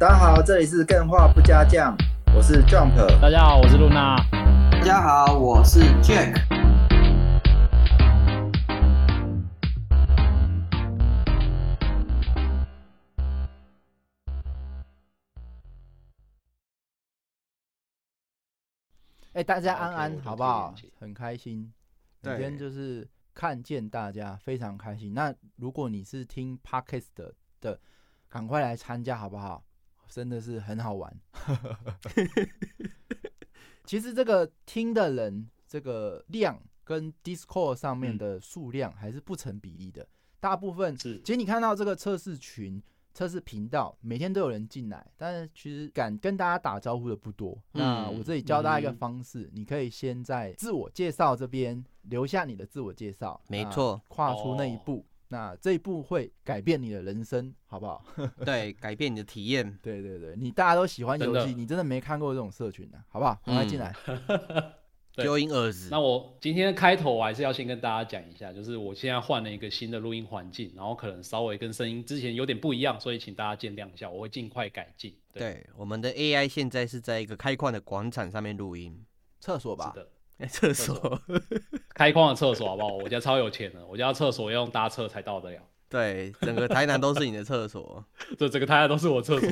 [0.00, 1.94] 大家好，这里是更画不加酱，
[2.34, 2.96] 我是 Jump。
[3.20, 4.16] 大家好，我是露娜。
[4.72, 6.40] 大家好，我是 Jack。
[19.34, 20.74] 哎，大家安安，我好不好？
[20.98, 21.70] 很开心，
[22.22, 25.12] 每对天就是看见大家非常开心。
[25.12, 27.78] 那如果你是听 Podcast 的的，
[28.30, 29.62] 赶快来参加好不好？
[30.10, 31.20] 真的是很好玩。
[33.86, 38.18] 其实这个听的人这个量跟 Discord 上面嗯。
[38.18, 40.06] 的数量还是不成比例的，
[40.38, 41.20] 大部分是。
[41.22, 42.80] 其实你看到这个测试群、
[43.12, 47.58] 测试频道，每天都有人进来，但是其实敢跟大家打招呼的不多。
[47.72, 54.00] 那嗯我这里教大家一个嗯方式，你可以先在自我介绍这边留下你的自我介绍，没错。
[54.06, 54.80] 跨出那一哦。
[54.84, 58.04] 步，那这一步会改变你的人生，好不好？
[58.44, 59.78] 对，改变你的体验。
[59.80, 63.40] 对对对，你大家都喜欢游戏，你真的没看过这种社群的、好不好？
[63.46, 63.94] 赶快进嗯来。
[65.12, 75.16] 对丢音儿子那，我今天开头我还是要先跟大家讲一下，就是我现在换了一个新的录音环境，然后可能稍微跟声音之前有点不一样，所以请大家见谅一下，我会尽快改进。
[75.32, 79.04] 对，我们的 AI 现在是在一个开矿的广场上面录音，
[79.40, 80.08] 厕所吧是，的，
[80.40, 81.20] 哎，厕所所，
[81.94, 82.88] 开矿的厕所好不好？
[82.96, 88.04] 我家超有钱的，我家厕所要用搭车才到得了，对，整个台南都是你的厕所。
[88.38, 89.48] 这整个台南都是我厕所。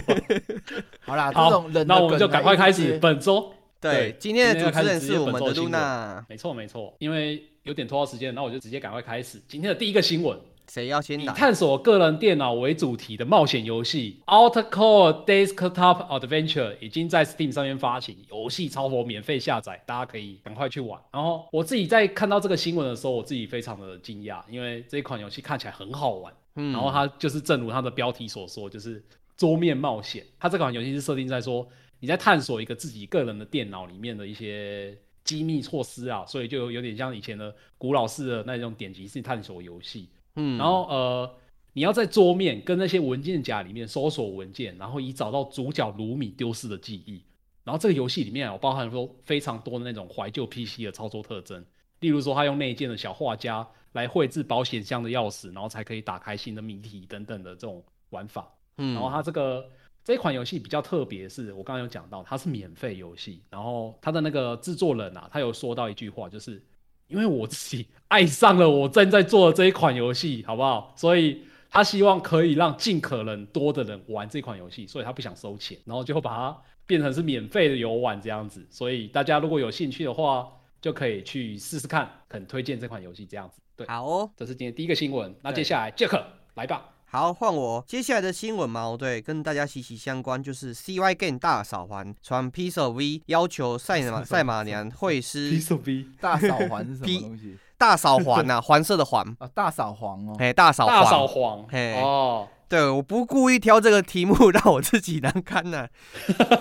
[1.05, 3.53] 好啦，好那我们就梗赶快开始本周。
[3.81, 10.37] 对对，今天的主持人是我们的本周新闻 Luna，没错没错，因为有点拖到时间，那我就直接赶快开始今天的第一个新闻。
[10.69, 11.33] 谁要先以来？
[11.33, 14.21] 探索个人电脑为主题的冒险游戏
[14.53, 21.01] 《Outer Core Desktop Adventure》已经在 Steam 上面发行，游戏超火免费下载，大家可以赶快去玩。
[21.13, 26.33] 然后我自己在看到这个新闻的时候，我自己非常的惊讶，因为这一款游戏看起来很好玩。
[26.57, 29.03] 嗯然后它就是正如它的标题所说，就是
[29.37, 30.25] 桌面冒险。
[30.39, 31.67] 它这款游戏是设定在说
[32.01, 40.09] 你在探索一个自己个人的电脑里面的一些机密措施啊，所以就有点像以前的古老式的那种点击式探索游戏。
[40.37, 41.35] 嗯然后呃，
[41.73, 47.23] 你要在桌面跟那些文件夹里面搜索文件，然后以找到主角卢米丢失的记忆。
[47.65, 51.63] 然后这个游戏里面有包含说非常多的那种怀旧 PC 的操作特征，
[52.01, 58.51] 例如说他用内建的小画家来绘制保险箱的钥匙，然后才可以打开新的谜题等等的这种玩法。
[58.79, 59.69] 嗯然后它这个
[60.03, 63.43] 这一款游戏比较特别，是我刚刚有讲到，它是免费游戏。
[63.51, 66.63] 然后它的那个制作人啊，他有说到一句话，就是
[67.09, 70.95] 因为我自己爱上了我正在做的这一款游戏，好不好？
[70.97, 78.67] 所以他希望可以让尽可能多的人玩这款游戏，所以他不想收钱，然后就会把它变成是免费的游玩这样子。
[78.71, 80.49] 所以大家如果有兴趣的话，
[80.81, 83.61] 就可以去试试看，很推荐这款游戏这样子。
[83.77, 85.35] 对，好哦，这是今天第一个新闻。
[85.43, 86.89] 那接下来杰克来吧。
[87.11, 87.83] 好，换我。
[87.87, 97.57] 接下来的新闻嘛，对，跟大家息息相关，就是 CY Game 大扫环传 Piece of V 要求赛马 赛马娘会师 of V 大扫环是什么 东西？
[97.79, 99.49] 大扫环呐、黄色的环，啊？
[99.55, 101.95] 大扫黄哦，哎，大扫大环扫黄嘿。
[102.03, 105.89] 哦，对，我不故意挑这个题目 让我自己难堪呐、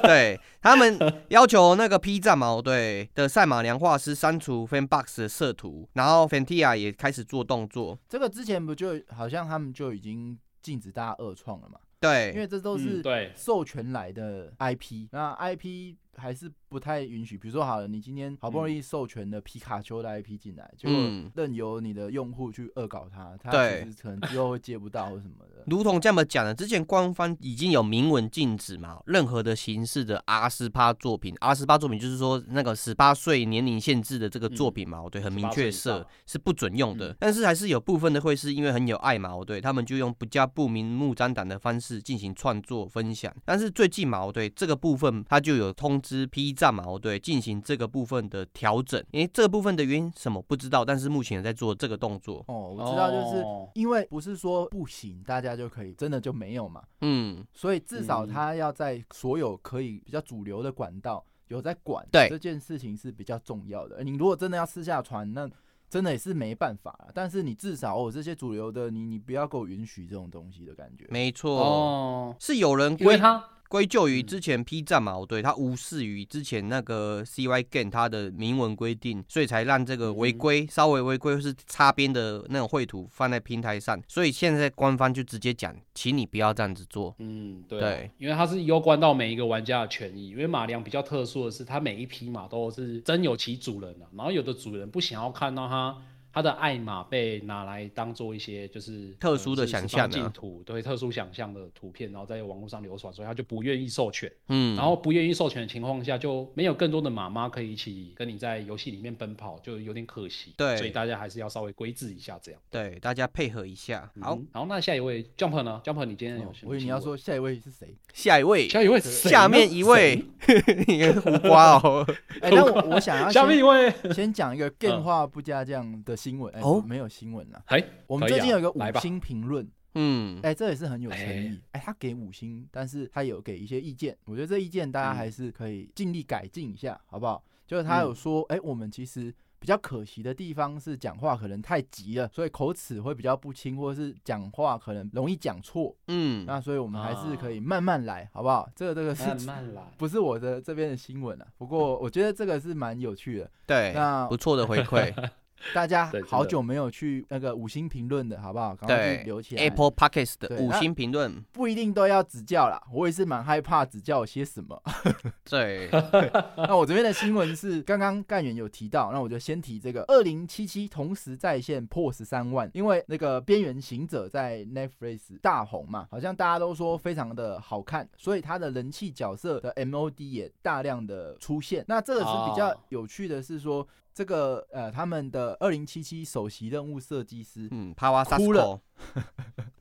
[0.04, 0.98] 对他们
[1.30, 7.98] 要求那个 P 站嘛，对的赛马娘画师删除 Fanbox 的色图，然后 Fantia 也开始做动作。
[8.08, 11.80] 这个之前不就好像他们就已经禁止大家二创了嘛？
[12.00, 13.04] 对因对，为这都是
[13.36, 17.38] 授权来的 IP，那 IP 还是不太允许。
[17.38, 25.64] 比如说好了，你今天好不容易授权的皮卡丘的 IP 进来，结果嗯任由你的用户去恶搞它，它其实可能之后会接不到或什么的。
[25.68, 37.12] 如同这么讲的，之前官方已经有明文禁止嘛，任何的形式的阿斯帕作品阿斯帕作品就是说那个十八岁年龄限制的这个作品嘛，对，很明18岁以确设是不准用的。
[37.12, 43.34] 嗯但是还是有部分的会是因为很有爱嘛，对，他们就用不加不明目张胆的方式进行创作分享。
[43.44, 49.00] 但是最近嘛，对这个部分他就有通知 P 站嘛，对，进行这个部分的调整。
[49.12, 52.44] 因为这个部分的原因什么不知道，但是目前在做这个动作。
[52.48, 53.44] 哦，我知道，就是
[53.76, 56.84] 因为不是说不行，大家就可以，真的就没有嘛。
[57.02, 64.04] 嗯，所以至少他要在所有可以比较主流的管道有在管，对这件事情是比较重要的。
[64.04, 65.50] 你如果真的要私下传，那
[65.90, 67.12] 真的也是没办法了。
[67.14, 71.06] 但是你至少哦，这些主流的，你你不要给我允许这种东西的感觉。
[71.10, 71.62] 没错。
[71.62, 87.16] 哦，是有人归他归咎于嗯之前 P 站嘛，对他无视于之前那个 CY Game 它的明文规定，所以才让这个违规、稍微违规或是擦边的那种绘图放在平台上，所以现在官方就直接讲，请你不要这样子做。
[87.20, 90.30] 嗯，对啊、对因为它是攸关到每一个玩家的权益。
[90.30, 95.98] 因为马良比较特殊的是，他每一匹马都是真有其主人的、然后有的主人不想要看到它
[96.38, 104.32] 它的艾玛被拿来当做一些就是特殊的想象啊十方净土，对特殊想象的图片，然后在网络上流传，所以他就不愿意授权。
[104.50, 110.54] 嗯，然后不愿意授权的情况下，就没有更多的妈妈可以一起跟你在游戏里面奔跑，就有点可惜。
[110.56, 112.62] 对所以大家还是要稍微规制一下这样。
[112.70, 114.08] 对大家配合一下。
[114.22, 116.70] 好，嗯，然后那下一位 Jump 呢？Jump 你今天有哦什么？
[116.70, 117.96] 我以为你要说，下一位是谁？
[118.14, 120.24] 下一位，下一位下面一位，
[120.88, 122.06] 你看胡瓜哦，
[122.42, 126.54] 哎，那我我想要 下面一位，先讲一个变化不加酱的新闻。
[126.54, 127.64] 哎哦，没有新闻了。
[127.68, 129.66] 哎，我们最近有一个五星评论，
[129.96, 131.60] 嗯，哎，这也是很有诚意。
[131.72, 137.42] 哎，他给五星，但是他有给一些意见，我觉得这意见大家嗯还是可以尽力改进一下，好不好？
[137.66, 139.34] 就是他有说，哎，我们其实。
[139.60, 145.98] 比较可惜的地方是讲话可能太急了，所以口齿会比较不清，或者是讲话可能容易讲错。
[146.10, 148.70] 嗯，那所以我们还是啊可以慢慢来，好不好？
[148.76, 149.82] 这个这个是慢慢来。
[149.98, 151.48] 不是我的这边的新闻啊？
[151.58, 153.52] 不过我觉得这个是蛮有趣的。
[153.66, 155.12] 对，那不错的回馈。
[155.74, 158.76] 大家好久没有去那个五星评论的好不好？
[158.76, 159.62] 赶快对去留起来。
[159.64, 164.82] Apple Podcast 的五星评论，不一定都要指教啦，我也是蛮害怕指教些什么。
[165.44, 165.90] 对，
[166.58, 181.84] 那我这边的新闻是刚刚干员有提到，那我就先提这个二零七七同时在线破十三万，因为那个边缘行者在 Netflix 大红嘛，好像大家都说非常的好看，所以他的人气角色的 MOD 也大量的出现。
[181.88, 188.82] 那这个是比较哦有趣的是说，这个呃他们的二零七七首席任务设计师，嗯，帕瓦萨斯哭科，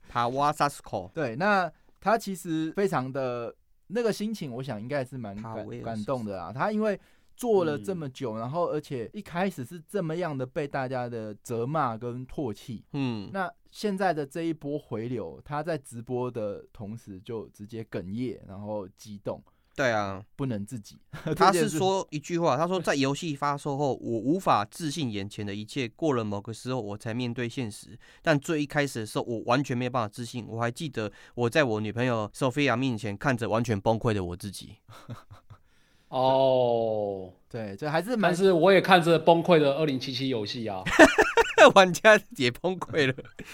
[0.07, 3.55] 帕瓦萨斯科，对，那他其实非常的
[3.87, 6.53] 那个心情，我想应该是蛮感感动的啊。
[6.53, 6.99] 他因为
[7.35, 7.97] 做了这嗯。
[7.97, 19.43] 么久，然后而且一开始是这么样的被大家的责骂跟唾弃，嗯，那现在的这一波回流，他在直播的同时就直接哽咽，然后激动，
[19.77, 20.97] 对啊，不能自己。
[21.37, 27.95] 他是说一句话，他说在游戏发售后，我无法置信眼前的一切，过了某个时候我才面对现实。
[28.23, 30.47] 但最一开始的时候，我完全没有办法置信。
[30.49, 34.77] 我还记得我在我女朋友 Sophia 面前看着完全崩溃的我自己。
[36.09, 40.81] 哦，对，这还是蛮但是我也看着崩溃的二零七七游戏啊，
[41.75, 43.13] 玩家也崩溃了，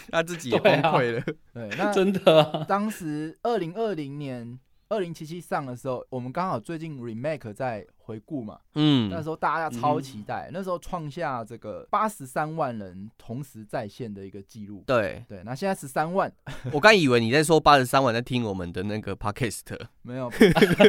[0.10, 1.22] 他自己也崩对啊溃了。
[1.54, 1.68] 对。
[1.78, 4.58] 那真的啊，当时二零二零年
[4.94, 14.84] 二零七七上的时候，我们刚好最近 remake 在回顾嘛，嗯，那时候大家超嗯期待，那时候创下这个八十三万人同时在线的一个记录。
[14.86, 16.32] 对对，那现在十三万
[16.72, 19.80] 我刚以为你在说八十三万在听我们的那个 podcast。
[20.04, 20.30] 没有，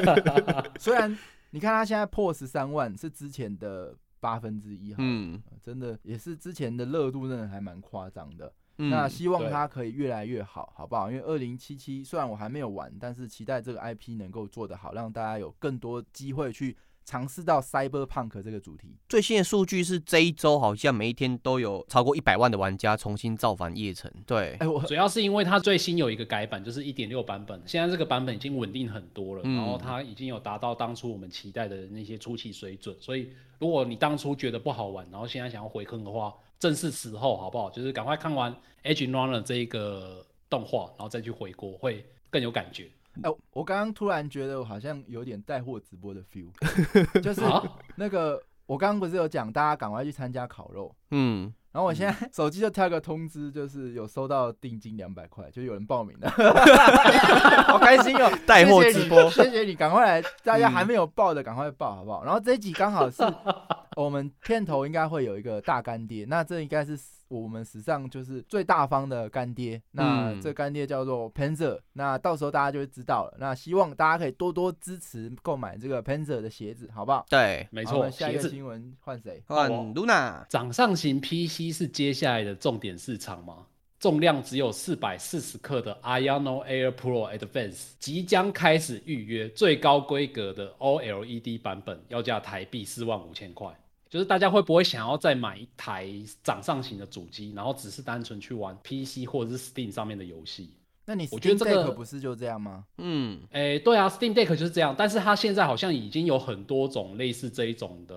[0.78, 1.16] 虽然
[1.50, 8.52] 你看他现在破十三万是之前的八分之一，嗯，嗯真的也是之前的热度真的还蛮夸张的。
[8.78, 11.10] 嗯，那希望对它可以越来越好，好不好？
[11.10, 18.96] 因为二零七七虽然我还没有玩，但是期待这个 IP 能够做得好，让大家有更多机会去尝试到 Cyberpunk 这个主题。
[19.08, 24.10] 最新的数据是这一周好像每一天都有超过一百万的玩家重新造反夜城。
[24.26, 37.70] 对哎、，我主要是因为它最新有一个改版，就是一点六版本，现在这个版本已经稳定很多了，嗯然后它已经有达到当初我们期待的那些初期水准，所以如果你当初觉得不好玩，然后现在想要回坑的话，正是时候，好不好？
[37.70, 38.52] 就是赶快看完
[38.84, 42.90] 《Edge Runner》这一个动画，然后再去回锅，会更有感觉。
[43.22, 46.50] 哎、我刚刚突然觉得我好像有点带货直播的 feel，
[47.22, 47.62] 就是啊，
[47.94, 56.30] 那个我刚刚不是有讲大家赶快去参加烤肉，嗯，然后我现在手机就跳个通知，就是有收到定金两百块，就有人报名了，
[57.66, 58.30] 好开心哦！
[58.46, 62.22] 带货直播谢谢你，赶快来，大家嗯还没有报的赶快报好不好？
[62.22, 63.24] 然后这一集刚好是
[63.96, 66.96] 我们片头应该会有一个大干爹，那这应该是
[67.40, 73.36] 我们史上就是最大方的干爹，那嗯这干爹叫做 Panzer，那到时候大家就会知道了。
[73.38, 77.26] 那希望大家可以多多支持购买这个 Panzer 的鞋子，好不好？
[77.28, 79.42] 对，没错，下一鞋子个新闻换谁？
[79.46, 83.66] 换 Luna，掌上型 PC 是接下来的重点市场吗？
[84.00, 93.74] 重量只有四百四十克的 Ayano Air Pro Advance 即将开始预约，最高规格的 OLED 版本要价台币四万五千块。
[94.14, 96.08] 就是大家会不会想要再买一台
[96.40, 100.70] 掌上型的主机，然后只是单纯去玩 PC 或者是 Steam 上面的游戏？
[101.04, 102.84] 那你我觉得这个 Deck 不是就这样吗？
[102.98, 108.16] 嗯，诶，对啊，Steam Deck 就是这样，但是它现在好像已经有很多种类似这一种的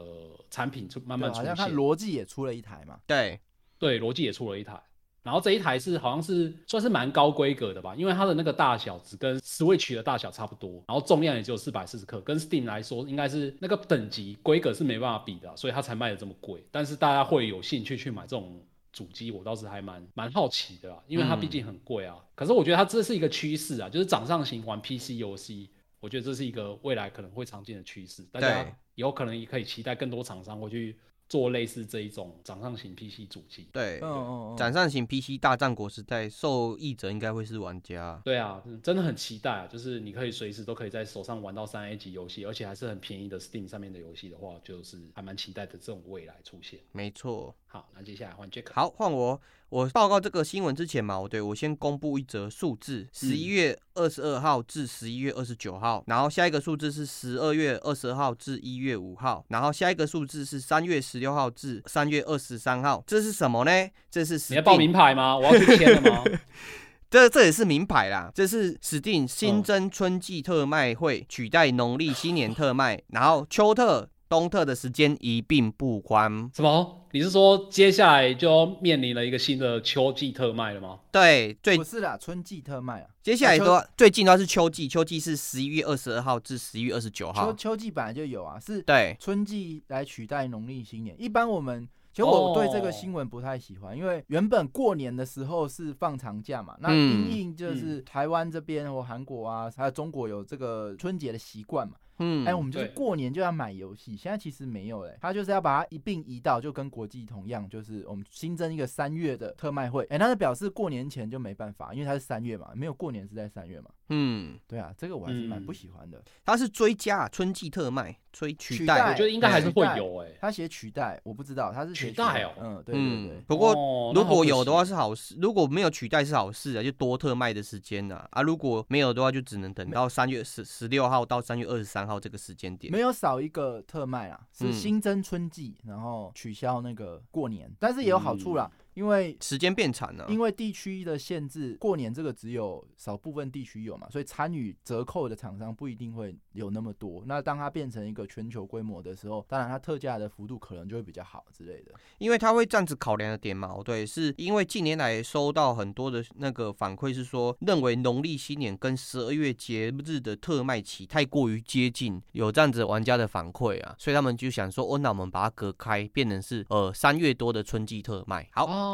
[0.52, 1.76] 产品出慢慢出现好像它。
[1.76, 3.00] 逻辑也出了一台嘛。
[3.08, 3.40] 对，
[3.80, 4.80] 对，逻辑也出了一台，
[5.28, 16.64] 然后这一台是好像是算是蛮高规格的吧，因为它的那个大小只跟 Switch 的大小差不多，然后重量也只有四百四十克，跟 Steam 来说应该是那个等级规格是没办法比的啊、所以它才卖的这么贵。
[16.72, 22.16] 但是大家会有兴趣去买这种主机，我倒是还蛮蛮好奇的啦，因为它毕竟很贵啊。
[22.34, 25.70] 可是我觉得它这是一个趋势啊，就是掌上型玩 PC 游戏。
[26.00, 30.96] 我觉得这是一个未来可能会常见的趋势，大家以后可能也可以期待更多厂商会去
[31.30, 33.68] 做类似这一种掌上型 PC 主机。
[33.72, 38.22] 对，嗯嗯嗯，掌上型 PC 大战国时代，受益者应该会是玩家。
[38.24, 39.68] 对啊，嗯真的很期待啊！
[39.68, 46.80] 就是你可以随时都可以在手上玩到三 A 级游戏，而且还是很便宜的 Steam 上面的游戏的话，就是还蛮期待的这种未来出现。
[46.92, 47.54] 没错。
[47.68, 48.72] 好，那接下来换 Jack。
[48.74, 49.40] 好，换我。
[49.70, 63.04] 我报告这个新闻之前嘛，我对我先公布一则数字：十一月二十二号至十一月二十九号，然后下一个数字是十二月二十二号至一月五号，然后下一个数字是三月十六号至三月二十三号。
[63.06, 63.72] 这是什么呢？
[64.10, 65.38] 这是你要报名牌吗？
[65.38, 66.24] 我要去签了吗？
[67.10, 76.50] 这这也是名牌啦，这是 Steam 新增春季特卖会，取代农历新年特卖，然后秋特、冬特的时间一并不宽。
[76.54, 77.04] 什么？
[77.12, 81.00] 你是说接下来就要面临了一个新的秋季特卖了吗？
[81.12, 87.54] 对，最不是啦，春季特卖啊，接下来秋都要最近都要是秋季，秋季是十一月二十二号至十一月二十九秋号。
[87.54, 91.16] 秋季本来就有啊，是对，春季来取代农历新年。
[91.18, 101.96] 一般我们其实我对这个哦新闻不太喜欢，因为原本过年的时候是放长假嘛，那嗯因应就是台湾这边或韩国啊，还有中国有这个春节的习惯嘛。
[102.20, 110.04] 嗯，哎、我们就是过年就要买游戏，现在其实没有嘞，他就是要把它一并移到，就跟国际同样，就是我们新增一个三月的特卖会。
[110.06, 113.90] 哎、那就表示过年前就没办法，因为它是三月嘛，没有过年是在三月嘛。
[114.10, 116.22] 嗯，对啊，这个我还是蛮嗯不喜欢的。
[116.46, 123.44] 它是追加春季特卖，追取代取代我觉得应该还是会有哎、他写取代，我不知道他是写取代哦嗯，对对对嗯，。
[123.48, 128.42] 不过哦如果有的话是好事，如果没有取代是好事啊，就多特卖的时间呐啊。
[128.42, 132.92] 如果没有的话，就只能等到三月十十六号到三月二十三号这个时间点。
[132.92, 147.24] 没有少一个特卖啊，是嗯新增春季，然后取消那个过年，但是也有好处啦，因为时间变长了、因为地区的限制，过年这个只有少部分地区有嘛，所以参与折扣的厂商不一定会有那么多。
[147.28, 151.92] 那当它变成一个全球规模的时候，当然它特价的幅度可能就会比较好之类的。
[152.18, 168.50] 因为它会这样子考量的点嘛，对，是因为近年来收到很多的那个反馈是说，认为农历新年跟十二月节日的特卖期太过于接近，有这样子玩家的反馈啊，所以他们就想说，哦，那我们把它隔开，变成是呃三月多的春季特卖。
[168.54, 168.87] 好，哦，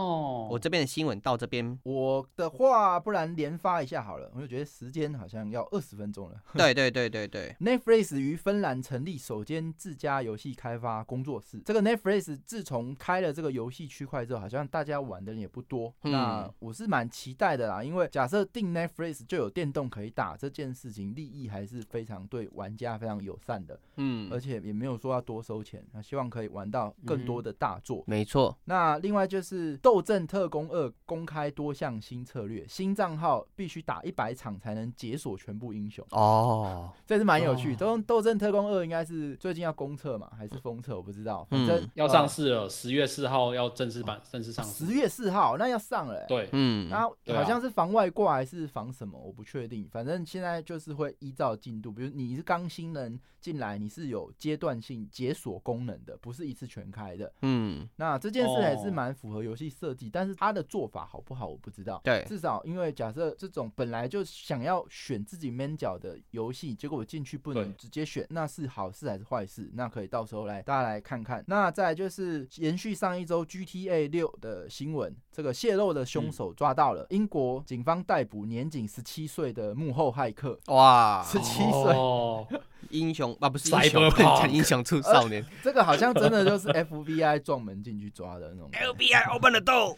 [0.49, 6.35] 我这边的新闻到这边，我的话，不然连发一下好了，我就觉得时间好像要二十分钟了。
[6.55, 11.59] 对对对对对，Netflix 于芬兰成立首间自家游戏开发工作室。
[11.65, 15.93] 这个 Netflix 自从开了这个游戏区块之后，好像大家玩的人也不多。
[16.03, 28.03] 嗯那我是蛮期待的啦，因为假设定 Netflix 就有电动可以打，这件事情利益还是非常对玩家非常友善的，嗯而，且也没有说要多收钱，那希望可以玩到更多的大作。
[28.05, 36.03] 没错，那另外就是《斗阵特工二》公开多项新策略，新账号必须打一百场才能解锁全部英雄。
[36.11, 37.73] 哦，这是蛮有趣。
[37.73, 40.95] 哦斗斗阵特工二》应该是最近要公测嘛，还是封测？
[40.95, 41.45] 我不知道。
[41.49, 44.85] 反正、嗯要上市了，十月四号要正式版正式上市。
[44.85, 46.27] 十月四号，那要上了、欸。。
[46.27, 49.85] 对，嗯，然后对啊好像是防外挂还是防什么，我不确定。
[49.91, 57.29] 反正现在就是会依照进度，比如你是刚新人进来，你是有阶段性解锁功能的，不是一次全开的。
[57.41, 62.01] 嗯，那这件事还是哦蛮符合游戏设计，但是他的做法好不好我不知道。
[62.03, 69.69] 对至少因为假设这种本来就想要选自己 man 角的游戏，结果我进去不能直接选，那是好事还是坏事？
[69.73, 71.43] 那可以到时候来大家来看看。
[71.47, 80.59] 那再来就是延续上一周 GTA 六的新闻，这个泄露的凶手抓到了，英国警方逮捕年仅十七岁的幕后骇客。
[80.67, 82.47] 哇，十七岁哦，
[82.89, 84.11] 英雄啊，不是英雄
[84.51, 88.69] 英雄出少年 这个好像真的就是 FBI 撞门进去抓的那种。
[88.71, 89.97] ，FBI open the door。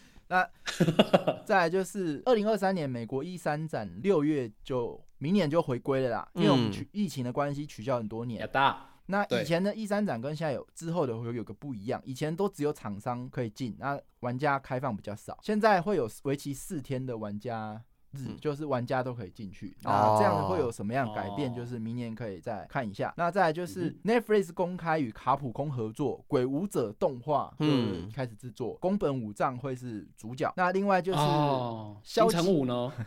[1.45, 8.50] 再来就是二零二三年美国一三展六月就明年就回归了啦，因为我们嗯取疫情的关系取消很多年
[9.05, 17.83] 那以前的一三展跟现在有之后的会有个不一样，以前都只有厂商可以进，那玩家开放比较少，现在会有为期四天的玩家。
[18.15, 21.51] 日嗯就是玩家都可以进去，哦那这样子会有什么样改变？
[21.51, 23.13] 哦就是明年可以再看一下。
[23.17, 30.51] 那再来就是嗯 Netflix 公开与卡普空合作《鬼舞者》动画，嗯嗯，开始制作，宫本武藏会是主角。
[30.55, 32.91] 那另外就是哦，金城武呢？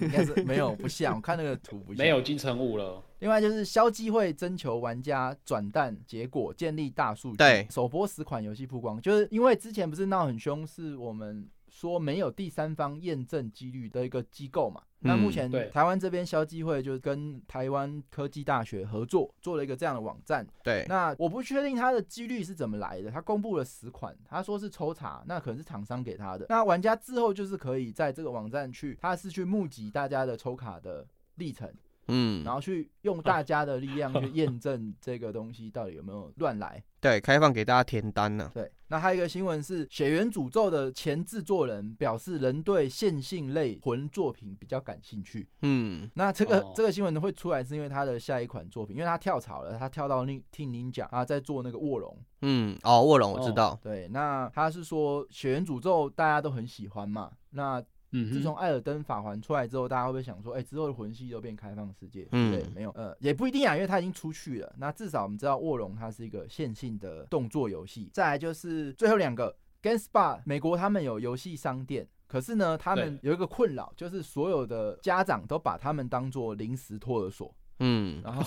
[0.00, 1.98] 应该是没有不像，我看那个图不像。
[2.04, 3.02] 没有金城武了。
[3.18, 7.36] 另外就是消基会征求玩家转蛋结果，建立大数据。
[7.38, 11.44] 对首播十款游戏曝光，就是因为之前不是闹很凶，是我们
[11.80, 14.82] 说没有第三方验证几率的一个机构嘛。
[14.98, 20.46] 那目嗯前台湾这边消基会就是跟台湾科技大学合作，做了一个这样的网站。
[20.62, 26.44] 对，那我不确定它的几率是怎么来的，他公布了十款，他说是抽查，那可能是厂商给他的。
[26.50, 31.06] 那玩家之后就是可以在这个网站去，他是去募集大家的抽卡的
[31.36, 31.72] 历程。
[32.10, 36.82] 嗯然，后去用大家的力量去 验证这个东西到底有没有乱来。
[37.00, 45.48] 对，开放给大家填单呢、对，那还有一个新闻是，《血缘诅咒》的前制作人表示，人对线性类魂作品比较感兴趣。
[45.62, 52.14] 嗯，那这个、哦这个新闻会出来，是因为他的下一款作品，因为他跳槽了，他跳到 Team Ninja 啊，在做那个卧龙。
[52.42, 62.26] 嗯，哦，卧龙我知哦道，对，那他是说《血缘诅咒》大家都很喜欢嘛，那嗯，自从艾尔登法环出来之后，大家会不会想说，哎、之后的魂系都变开放世界？
[62.32, 64.74] 嗯对，没有，呃，也不一定啊，因为它已经出去了。
[64.78, 68.10] 那至少我们知道卧龙它是一个线性的动作游戏。
[68.12, 72.08] 再来就是最后两个 GameSpot，美国他们有游戏商店。
[72.26, 78.42] 可是呢，他们有一个困扰，就是所有的家长都把他们当做临时托儿所，嗯，然后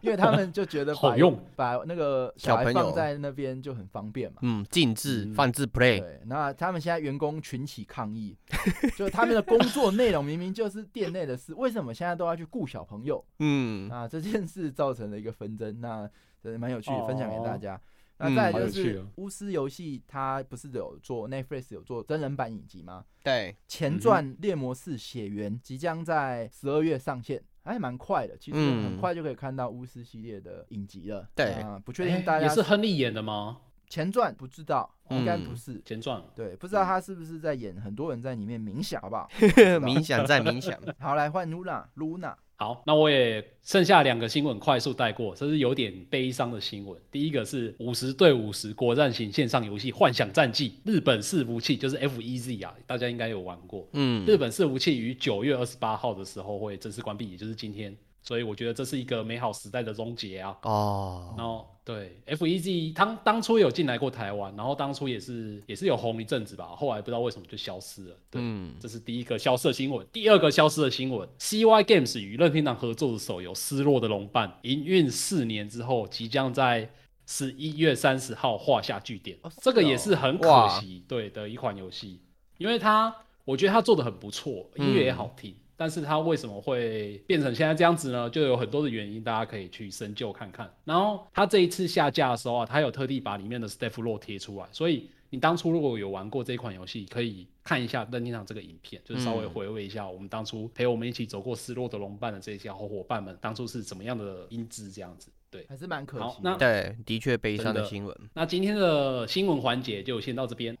[0.00, 4.38] 因为他们就觉得 把好用把那个小朋友放在那边就很方便嘛。
[4.42, 8.36] 嗯，禁止嗯放置 play，对，那他们现在员工群起抗议，
[8.96, 13.24] 就他们的工作内容明明就是店内的事，为什么现在都要去顾小朋友？
[13.38, 16.08] 嗯，啊，这件事造成了一个纷争，那
[16.42, 17.74] 真的蛮有趣的，分享给大哦家。
[17.74, 17.80] 嗯
[18.20, 23.04] 那再来就是巫师游戏，它不是有做 Netflix 有做真人版影集吗？
[23.22, 27.40] 对，前传《猎魔士血缘》即将在十二月上线，
[27.72, 31.28] 还蛮快的，其实嗯很快就可以看到巫师系列的影集了。
[31.34, 33.58] 对啊，不确哎定大家也是亨利演的吗？
[33.88, 35.80] 前传不知道，应该嗯不是。
[35.82, 39.26] 前传对，不知道他是不是在演很多人在里面冥想，好不好？
[39.80, 47.00] 冥想在冥想， 好，来换 Luna，Luna，好，那我也剩下两个新闻快速带过，这是有点悲伤的新闻。
[47.08, 53.88] 第一个是五十对五十国战型线上游戏《幻想战记》，日本伺服器就是 FEZ 啊，大家应该有玩过。
[53.92, 57.96] 嗯，日本伺服器于九月二十八号的时候会正式关闭，也就是今天。
[58.28, 60.54] 所以我觉得这是一个美好时代的终结啊。
[60.64, 68.16] 哦，然后对 FEG 当当初有进来过台湾，然后当初也是也是有红一阵子吧，后来不知道为什么就消失了。
[68.30, 70.06] 对，嗯，这是第一个消失的新闻。
[70.12, 76.90] 第二个消失的新闻，CY Games 与任天堂合作的手游《失落的龙伴》营运四年之后，即将在
[77.26, 79.38] 十一月三十号画下句点。
[79.40, 82.20] 哦这个也哦是很可惜，对的一款游戏，
[82.58, 83.14] 因为它
[83.46, 85.56] 我觉得它做的很不错，音乐也好听。
[85.78, 88.28] 但是它为什么会变成现在这样子呢？
[88.28, 90.68] 就有很多的原因，大家可以去深究看看。
[90.84, 105.30] 然后它这一次下架的时候啊，它有特地把里面的 Steph Row 贴出来，所以你当初如果有玩过这一款游戏，可以看一下任天堂这个影片，就是稍微嗯回味一下我们当初陪我们一起走过失落的龙伴的这些好伙伴们，当初是怎么样的音质这样子。
[105.48, 106.28] 对，还是蛮可惜的。
[106.28, 110.76] 好那对，的确悲伤的新闻，那今天的新闻环节就先到这边。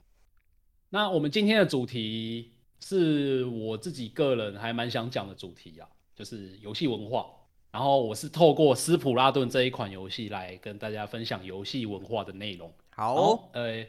[0.90, 7.26] 那我们今天的主题是我自己个人还蛮想讲的主题啊，就是游戏文化。
[7.70, 12.72] 然后我是透过斯普拉顿这一款游戏来跟大家分享游戏文化的内容。
[12.90, 13.84] 好呃，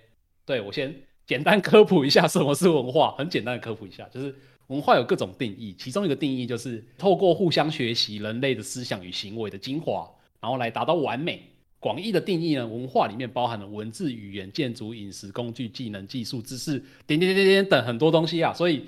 [0.45, 0.93] 对我先
[1.25, 4.35] 简单科普一下什么是文化，很简单的科普一下，就是
[4.67, 10.09] 文化有各种定义，其中一个定义就是透过互相学习人类的思想与行为的精华，
[10.41, 11.43] 然后来达到完美。
[11.79, 18.53] 广义的定义呢，文化里面包含了文字、语言、建筑、饮食、工具、技能、技术、知识，点点点点等很多东西啊。
[18.53, 18.83] 所以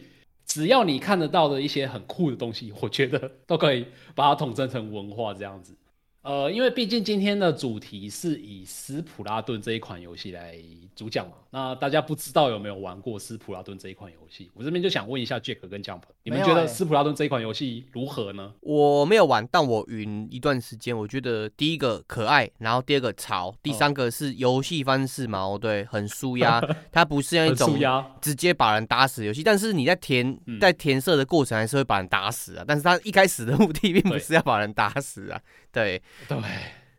[0.45, 5.73] 只要你看得到的一些很酷的东西，我觉得都可以把它统称成文化这样子。
[6.21, 10.55] 呃，因为毕竟今天的主题是以斯普拉顿这一款游戏来
[10.95, 14.51] 主讲嘛，那大家不知道有没有玩过斯普拉顿这一款游戏？
[14.53, 18.53] 我这边就想问一下 Jack 跟 Jump，你们觉得斯普拉顿这一款游戏如何呢？
[18.59, 27.75] 我没有玩，但我云一段时间，我觉得第一个可爱，然后第二个潮，第哦三个是游戏方式嘛，哦对，很舒压， 它不是那一种
[28.21, 36.37] 直接把人打死的游戏，但是你在填嗯在填色的过程还是会把人打死啊，但是它一开始的目的并不是要把人打死啊，对，对，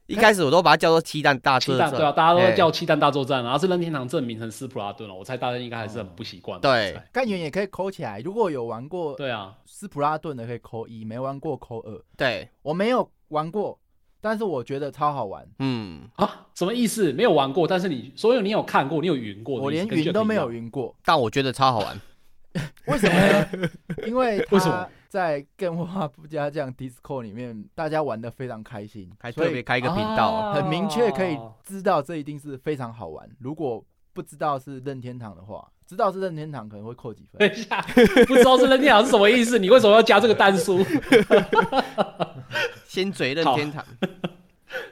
[0.07, 6.69] 一开始我都把它叫做七蛋大作战，对啊，大家都叫七弹大作战，然后是任天堂证明成斯普拉顿了，我猜大家应该还是很不习惯吧。
[6.69, 7.01] 对。
[7.13, 12.03] 干员也可以扣起来，如果有玩过对啊，斯普拉顿的可以扣一，没玩过扣二。
[12.17, 13.79] 对，我没有玩过，
[14.21, 15.47] 但是我觉得超好玩。
[15.59, 17.13] 嗯，啊，什么意思？
[17.13, 22.01] 没有玩过，但是你所有你有看过，你有云过的，我连云都没有云过，但我觉得超好玩，
[22.87, 23.19] 为什么
[23.59, 23.69] 呢？
[24.07, 24.73] 因为为什么？
[24.73, 33.29] 他在更化不加酱 Discord 里面，大家玩的非常开心，还特别开一个频道，啊很明确可以知道这一定是非常好玩。
[33.39, 37.59] 如果不知道是任天堂的话，知道是任天堂可能会扣几分等。
[37.59, 37.83] 一下，
[38.27, 39.59] 不知道是任天堂是什么意思？
[39.59, 40.83] 你为什么要加这个单数？
[42.89, 43.85] 先嘴任天堂，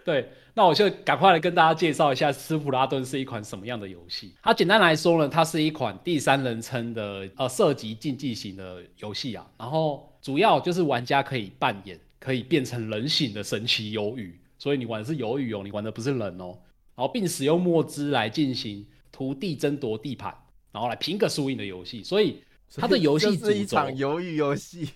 [0.05, 4.35] 对，那我就赶快来跟大家介绍一下斯普拉顿是一款什么样的游戏。
[4.43, 9.47] 它简单来说呢，它是一款第三人称的呃射击竞技型的游戏啊。
[9.57, 16.59] 然后主要就是玩家可以扮演可以变成人形的神奇鱿鱼，所以你玩的是鱿鱼哦，你玩的不是人哦。
[16.95, 20.35] 然后并使用墨汁来进行土地争夺地盘，
[20.71, 22.03] 然后来拼个输赢的游戏。
[22.05, 22.43] 所以
[22.77, 24.89] 它的游戏是一场鱿鱼游戏，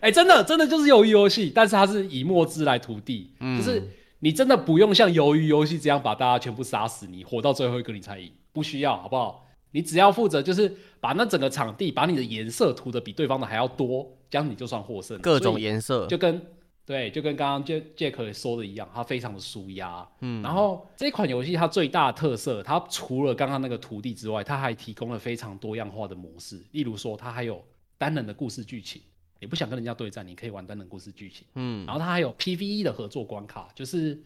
[0.00, 3.82] 哎、真的真的就是鱿鱼游戏， 但是它是以墨汁来涂地，嗯就是
[4.20, 9.43] 你真的不用像鱿鱼游戏这样把大家全部杀死，你活到最后一个你才赢，不需要，好不好？
[9.74, 15.20] 你只要负责就是把那整个场地把你的颜色涂的比对方的还要多，这样你就算获胜了。
[15.20, 16.40] 各种颜色，就跟
[16.86, 20.06] 对，就跟刚刚杰杰克说的一样，它非常的舒压。
[20.20, 26.62] 嗯然后这款游戏它最大的特色，它除了刚刚那个土地之外，它还提供了非常多样化的模式。
[26.70, 27.60] 例如说，它还有
[27.98, 29.02] 单人的故事剧情，
[29.40, 31.44] 你不想跟人家对战，你可以玩单人故事剧情。
[31.56, 34.22] 嗯然后它还有 PVE 的合作关卡，就是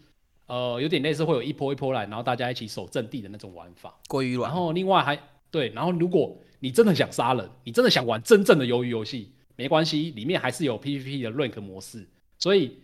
[0.46, 3.90] 呃有点类似会有一波一波来，然后大家一起守阵地的那种玩法。
[3.90, 5.16] 然鲑鱼卵，后另外还
[5.50, 12.06] 对，然后如果你真的想杀人，你真的想玩真正的鱿鱼游戏，没关系，里面还是有 PVP 的 rank 模式，
[12.38, 12.78] 所以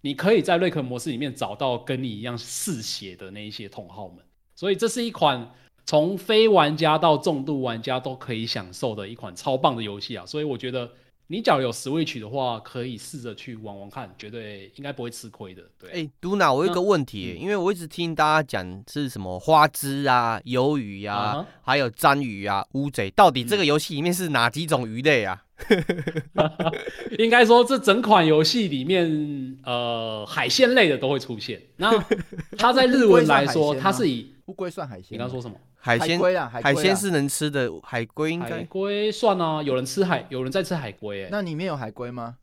[0.00, 4.18] 你可以在 rank 模式里面找到跟你一样嗜血的那一些同好们。
[4.54, 5.54] 所以这是一款
[5.86, 10.26] 从非玩家到重度玩家都可以享受的一款超棒的游戏啊！
[10.26, 10.90] 所以我觉得
[11.32, 15.62] 你假如有 Switch 的话，可以试着去玩玩看，绝对应该不会吃亏的。
[15.78, 25.40] 对，哎，嘟娜，我有一个问题耶，因为我一直听大家讲是什么花枝啊、鱿鱼啊还有章鱼啊、乌贼，到底这嗯个游戏里面是哪几种鱼类啊？
[27.16, 31.62] 应该说，这整款游戏里面，呃，海鲜类的都会出现。
[31.76, 31.96] 那
[32.58, 35.10] 它在日文来说，它是以乌龟算海鲜？
[35.10, 35.56] 你刚刚说什么？
[35.80, 42.36] 海鲜龟啊，海鲜是能吃的，海龟应海该龟算啊，有人吃海，有人在吃海龟、欸，那里面有海龟吗？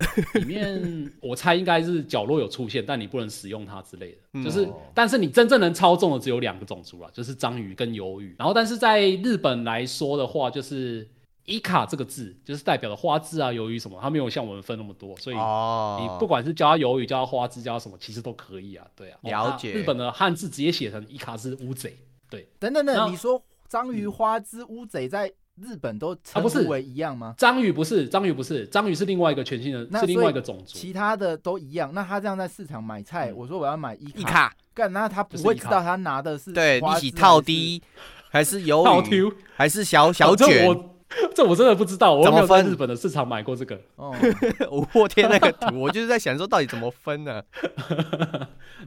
[0.32, 4.18] 里面我猜应该是角落有出现，但你不能使用它之类的。
[4.32, 8.34] 嗯就是哦，但是你真正能操纵的只有两个种族了，就是章鱼跟鱿鱼。
[8.38, 11.06] 然后，但是在日本来说的话，就是
[11.44, 18.86] 伊卡这个字，就是代表的花枝啊、鱿鱼什么，它没有像我们分那么多，所以哦，你不管是叫它鱿鱼、叫它花枝、叫它什么，其实都可以啊。
[18.96, 21.94] 对啊，了解那日本的汉字直接写成伊卡是乌贼。
[22.30, 27.34] 对，等等等，你说章鱼、花枝、乌贼在日本都称啊不是呼为一样吗？
[27.36, 30.78] 章鱼不是，章鱼不是，章鱼是另外一个全新的，那是另外一个种族。
[30.78, 31.92] 其他的都一样。
[31.92, 37.82] 那他这样在市场买菜，嗯我说我要买一一卡，干，那他不会知道他拿的是对，一起套低
[38.30, 40.78] 还是套鱿鱼，还是小小卷？
[41.22, 43.80] 我 这我真的不知道，我没有在日本的市场买过这个。
[43.96, 44.14] 哦，
[44.70, 47.42] 我破天那个图， 我就是在想说到底怎么分呢？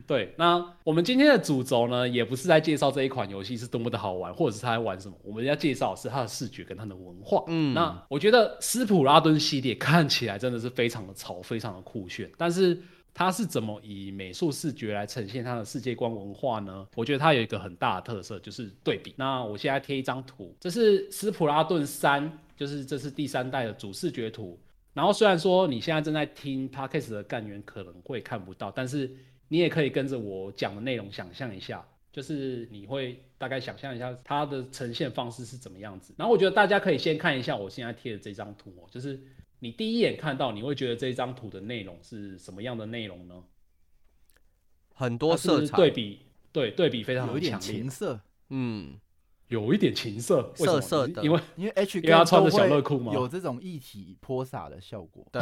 [0.07, 7.43] 对，那我们今天的主轴呢，也不是在介绍这一款游戏是多么的好玩，或者是它在玩什么，我们要介绍的是它的视觉跟它的文化。
[7.47, 12.81] 嗯那我觉得斯普拉顿系列看起来真的是非常的潮，非常的酷炫，但是
[13.13, 16.87] 它是怎么以美术视觉来呈现它的世界观文化呢？
[16.95, 19.13] 我觉得它有一个很大的特色，就是对比。
[19.17, 24.59] 那我现在贴一张图，这是斯普拉顿三，就是这是第三代的主视觉图。
[24.93, 29.11] 然后虽然说你现在正在听 podcast 的干员可能会看不到，但是
[29.47, 36.13] 你也可以跟着我讲的内容想象一下，就是你会大概想象一下它的呈现方式是怎么样子。
[36.17, 39.19] 然后我觉得大家可以先看一下我现在贴的这张图哦，就是
[39.63, 43.41] 你第一眼看到，你会觉得这张图的内容是什么样的内容呢？
[44.93, 46.19] 很多色彩，对比，
[46.51, 48.99] 对对比非常有一点的强烈情，色，嗯，
[49.47, 55.25] 有一点情色，色色的因为 因为 H 因为他穿着都会小乐裤嘛有这种一体泼洒的效果。
[55.31, 55.41] 对，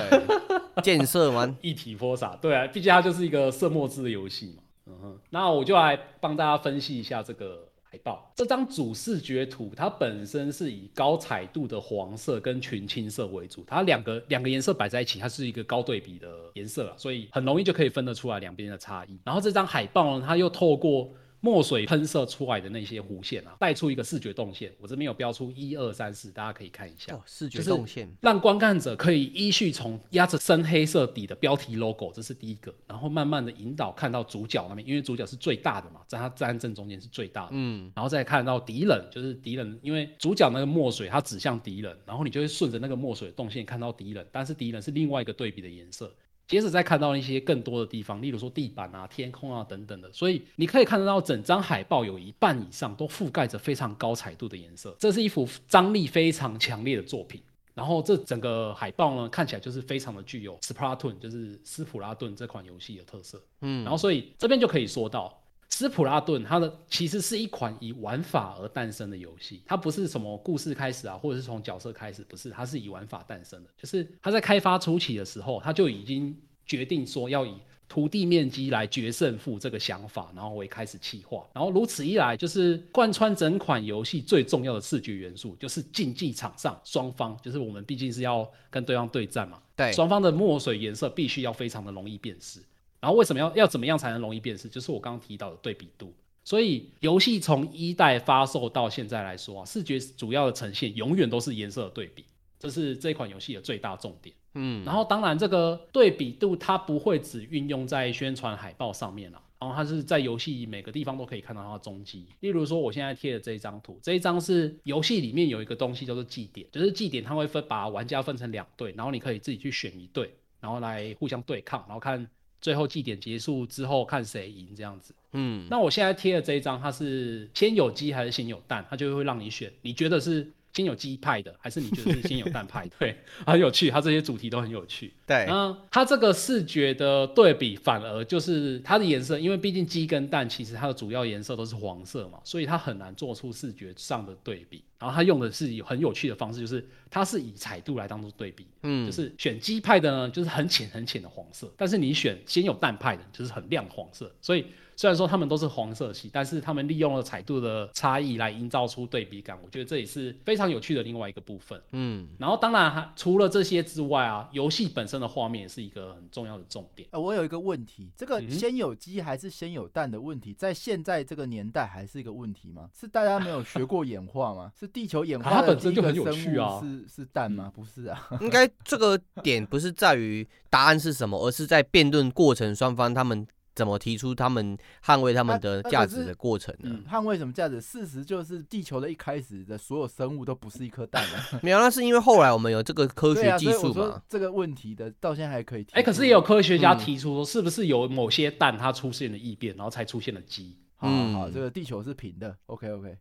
[0.84, 4.63] 建设完， 一体泼洒，对啊，毕竟它就是一个色墨汁的游戏嘛。
[4.86, 8.32] 嗯哼，那我就来帮大家分析一下这个海报。
[8.34, 19.19] 这张主视觉图，它本身是以高彩度的黄色跟群青色为主，它两个两个颜色摆在一起，它是一个高对比的颜色啊，所以很容易就可以分得出来两边的差异。
[19.25, 24.71] 然后这张海报呢，它又透过墨水喷射出来的那些弧线啊，带出一个视觉动线。
[24.80, 27.13] 我这边有标出一二三四，大家可以看一下。
[27.15, 46.13] 哦，视觉动线，让观看者可以依序从压着深黑色底的标题 logo，这是第一个，然后慢慢的引导看到主角那边，因为主角是最大的嘛，在他站正中间是最大的，嗯，然后再看到敌人，就是敌人，因为主角那个墨水它指向敌人，然后你就会顺着那个墨水的动线看到敌人，但是敌人是另外一个对比的颜色。
[46.51, 57.41] 接着再看到一些更多的地方，例如说地板啊、天空啊等等的，所以你可以看得到整张海报有一半以上都覆盖着非常高彩度的颜色，这是一幅张力非常强烈的作品。
[57.73, 63.41] 然后这整个海报呢，看起来就是非常的具有 Splatoon，就是斯普拉顿这款游戏的特色。
[63.61, 65.40] 嗯，然后所以这边就可以说到，
[65.71, 73.69] 斯普拉顿它的其实是一款以玩法而诞生的游戏，它不是什么故事开始啊，或者是从角色开始，不是，它是以玩法诞生的。
[73.77, 77.55] 就是它在开发初期的时候，它就已经决定说要以
[77.88, 92.62] 土地面积来决胜负这个想法，然后为开始企划，然后如此一来，就是贯穿整款游戏最重要的视觉元素，就是竞技场上双方，就是我们毕竟是要跟对方对战嘛，对，双方的墨水颜色必须要非常的容易辨识。
[93.01, 94.69] 然后为什么要要怎么样才能容易辨识？
[94.69, 96.13] 就是我刚刚提到的对比度。
[96.43, 102.25] 所以游戏从一代发售到现在来说啊，视觉主要的呈现永远都是颜色的对比，
[102.57, 104.35] 这是这款游戏的最大重点。
[104.55, 112.25] 嗯，然后当然这个对比度它不会只运用在宣传海报上面了，然后它是在游戏每个地方都可以看到它的踪迹。
[112.39, 122.27] 例如说我现在贴的这一张图，这一张是游戏里面有一个东西叫做祭点，就是祭点它会分把玩家分成两队，然后你可以自己去选一队，然后来互相对抗，然后看
[122.62, 125.13] 最后祭典结束之后看谁赢这样子。
[125.34, 128.86] 嗯，那我现在贴的这一张，它是先有鸡还是先有蛋？
[128.89, 132.91] 它就会让你选，你觉得是先有鸡派的，还是你觉得是 先有蛋派的？
[132.99, 135.13] 对，很有趣，它这些主题都很有趣。
[135.27, 144.84] 对，那它这个视觉的对比，反而就是它的颜色，因为毕竟鸡跟蛋其实它的主要颜色都是黄色嘛，所以它很难做出视觉上的对比。
[144.97, 154.65] 然后它用的是有很有趣的方式，就是它是以彩度来当做对比，嗯，就是选鸡派的呢，就是很浅很浅的黄色，但是你选先有蛋派的，就是很亮黄色，所以。
[155.01, 161.81] 虽然说他们都是黄色系，但是他们利用了彩度的差异来营造出对比感，我觉得这也是非常有趣的另外一个部分。
[161.89, 167.09] 嗯，然后当然除了这些之外啊，游戏本身的画面也是一个很重要的重点。
[167.13, 172.87] 呃，我有一个问题，这个先有鸡还是先有蛋的问题，在现在这个年代还是一个问题吗？
[172.93, 174.71] 是大家没有学过 演化吗？
[174.79, 177.71] 是地球演化的第一个本身就很有生物趣啊是是蛋吗？
[177.73, 183.47] 不是啊，应该这个点不是在于答案是什么，而是在辩论过程双方他们
[183.82, 186.91] 怎么提出他们捍卫他们的价值的过程呢？
[186.94, 187.82] 嗯捍卫什么价值？
[187.82, 191.41] 事实就是地球的一开始的所有生物都不是一颗蛋啊。
[191.63, 193.94] 没有，那是因为后来我们有这个科学技术嘛。
[193.94, 195.98] 说这个问题的到现在还可以提出。
[195.98, 200.78] 哎、可是也有科学家嗯提出说，是不是有某些蛋它出现了异变，然后才出现了鸡？
[200.98, 202.56] 好好好，嗯这个地球是平的。
[202.67, 203.17] OK OK，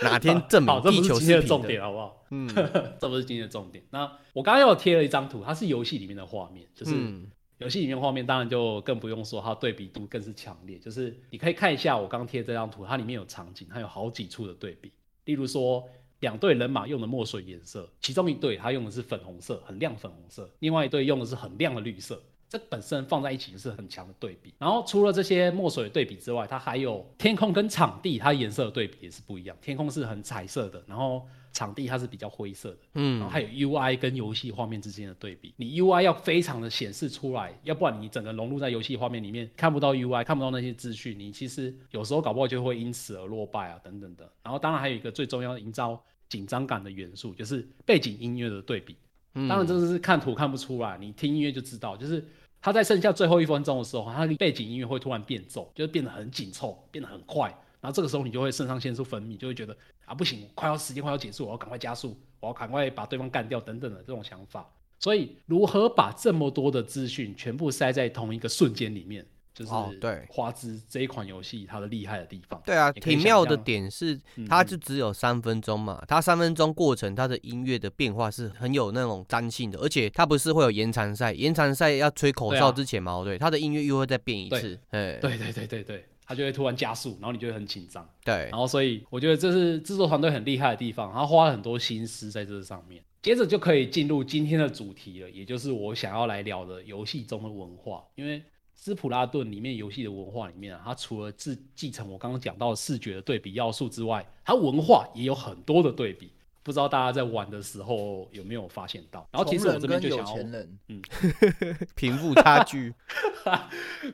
[0.00, 2.24] 哪天证明好，这不地球是今天的平重点，好不好？
[2.30, 2.48] 嗯
[2.98, 3.84] 这不是今天的重点。
[3.90, 7.26] 那我刚刚又贴了一张图，它是游戏里面的画面，就是嗯
[7.58, 10.78] 游戏里面画面，当然就更不用说，它对比度更是强烈。
[10.78, 14.92] 就是你可以看一下我刚贴这张图，它里面有场景，它有好几处的对比。
[15.24, 15.84] 例如说，
[16.20, 22.22] 两队人马用的墨水颜色，其中一队它用的是粉红色，很亮粉红色；另外一队用的是很亮的绿色。
[22.48, 24.54] 这本身放在一起就是很强的对比。
[24.58, 29.54] 然后除了这些墨水的对比之外，它还有天空跟场地，它颜色的对比也是不一样。
[29.60, 31.26] 天空是很彩色的，然后
[31.58, 32.78] 场地它是比较灰色的。
[32.94, 44.30] 嗯然后嗯，还有 UI 跟游戏画面之间的对比，你 UI 要非常的显示出来，要不然你整个融入在游戏画面里面，看不到 UI，看不到那些资讯，你其实有时候搞不好就会因此而落败啊，等等的。
[44.42, 48.94] 然后当然还有一个最重要的营造紧张感的元素，就是背景音乐的对比。
[49.34, 52.24] 嗯当然这个是看图看不出来，你听音乐就知道，就是
[52.60, 57.54] 它在剩下最后一分钟的时候，它的背景音乐会突然变奏，就是变得很紧凑，变得很快。
[57.80, 64.68] 然后这个时候你就会肾上腺素分泌，就会觉得啊不行，快要时间快要结束，我要赶快加速，我要赶快把对方干掉等等的这种想法。
[64.98, 72.60] 所以如何把这么多的资讯全部塞在同一个瞬间里面，就是哦对花枝这一款游戏它的厉害的地方。
[72.66, 88.06] 对啊，挺妙的点是，嗯它就只有三分钟嘛，它三分钟过程，它的音乐的变化是很有那种粘性的，而且它不是会有延长赛，延长赛要吹口哨之前嘛，哦对，它的音乐又会再变一次，哎，对对对对对，它就会突然加速，然后你就会很紧张。
[88.22, 93.02] 对然，后所以我觉得这是制作团队很厉害的地方，他花了很多心思在这上面。
[93.22, 98.04] 接着就可以进入今天的主题了，也就是我想要来聊的游戏中的文化。
[98.14, 98.42] 因为
[98.74, 106.30] 斯普拉顿里面游戏的文化里面啊，它除了自继承我刚刚讲到的视觉的对比要素之外，它文化也有很多的对比。
[106.68, 109.26] 不知道大家在玩的时候有没有发现到？
[109.32, 112.92] 然后其实我这边就想要穷人跟有钱人， 贫富差距，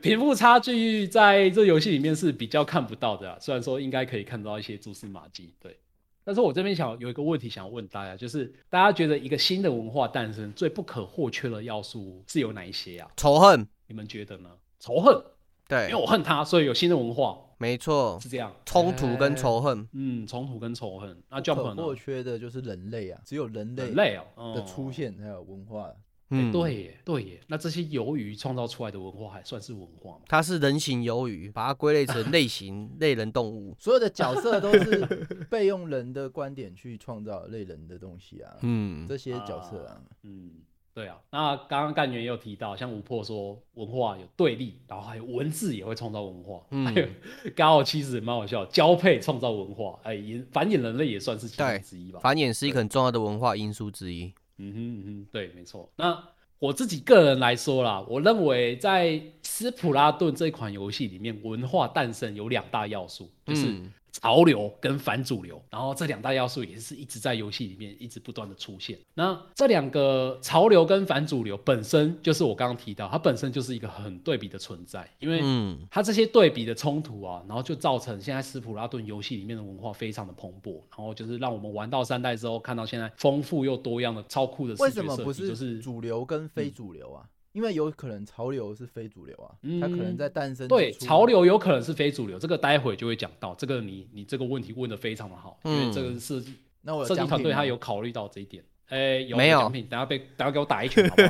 [0.01, 5.77] 贫富差距在这游戏里面是比较看不到的啊，虽然说应该可以看到一些蛛丝马迹，对。
[6.23, 13.11] 但是我这边想有一个问题想要问大家，就是大家觉得一个新的文化诞生最不可或缺的要素是有哪一些啊？
[13.17, 14.49] 仇恨，你们觉得呢？
[14.79, 15.21] 仇恨，
[15.67, 18.51] 对因为，我恨他，所以有新的文化，没错，是这样。
[18.65, 21.21] 冲突跟哎仇恨，嗯，冲突跟仇恨。
[21.29, 21.95] 那不 Jump 可或？
[21.95, 25.91] 缺的就是人类啊，只有人类人类哦的出现才有文化。
[26.31, 27.39] 嗯，，对耶，对耶。
[27.45, 30.21] 那这些鱿鱼创造出来的文化还算是文化吗？
[30.27, 35.05] 它是人形鱿鱼，把它归类成类型 类人动物，所有的角色都是
[35.51, 40.49] 被用人的观点去创造类人的东西啊，嗯，这些角色啊，嗯，
[40.95, 41.19] 对啊。
[41.29, 47.07] 那刚刚干员也有提到，像吴破说文化有对立，然后还有文字也会创造文化，嗯还有
[47.55, 52.19] 刚好其实蛮好笑，交配创造文化，哎，也繁衍人类也算是其中之一吧。
[52.21, 55.87] 繁衍是一个很重要的文化因素之一，嗯哼嗯哼，对，没错。
[55.97, 56.17] 那
[56.57, 68.97] 我自己个人来说啦，我认为在斯普拉顿这款游戏里面，文化诞生有两大要素，就是嗯潮流跟反主流，然后这两大要素也是一直在游戏里面一直不断的出现。
[69.13, 87.25] 那这两个潮流跟反主流本身就是我刚刚提到，它本身就是一个很对比的存在，因为嗯，它这些对比的冲突啊，然后就造成现在斯普拉顿游戏里面的文化非常的蓬勃，然后就是让我们玩到三代之后，看到现在丰富又多样的超酷的为视觉设计，什么不就是主流跟非主流啊？
[87.55, 93.55] 因为有可能潮流是非主流啊，嗯它可能在诞生对，潮流有可能是非主流，这个待会就会讲到。
[93.55, 98.61] 这个你你这个问题问的非常的好，因为嗯这个设计那我有设计奖品吗团队他有考虑到这一点。
[98.89, 101.23] 哎，有没有奖品，等下被等下给我打一拳好不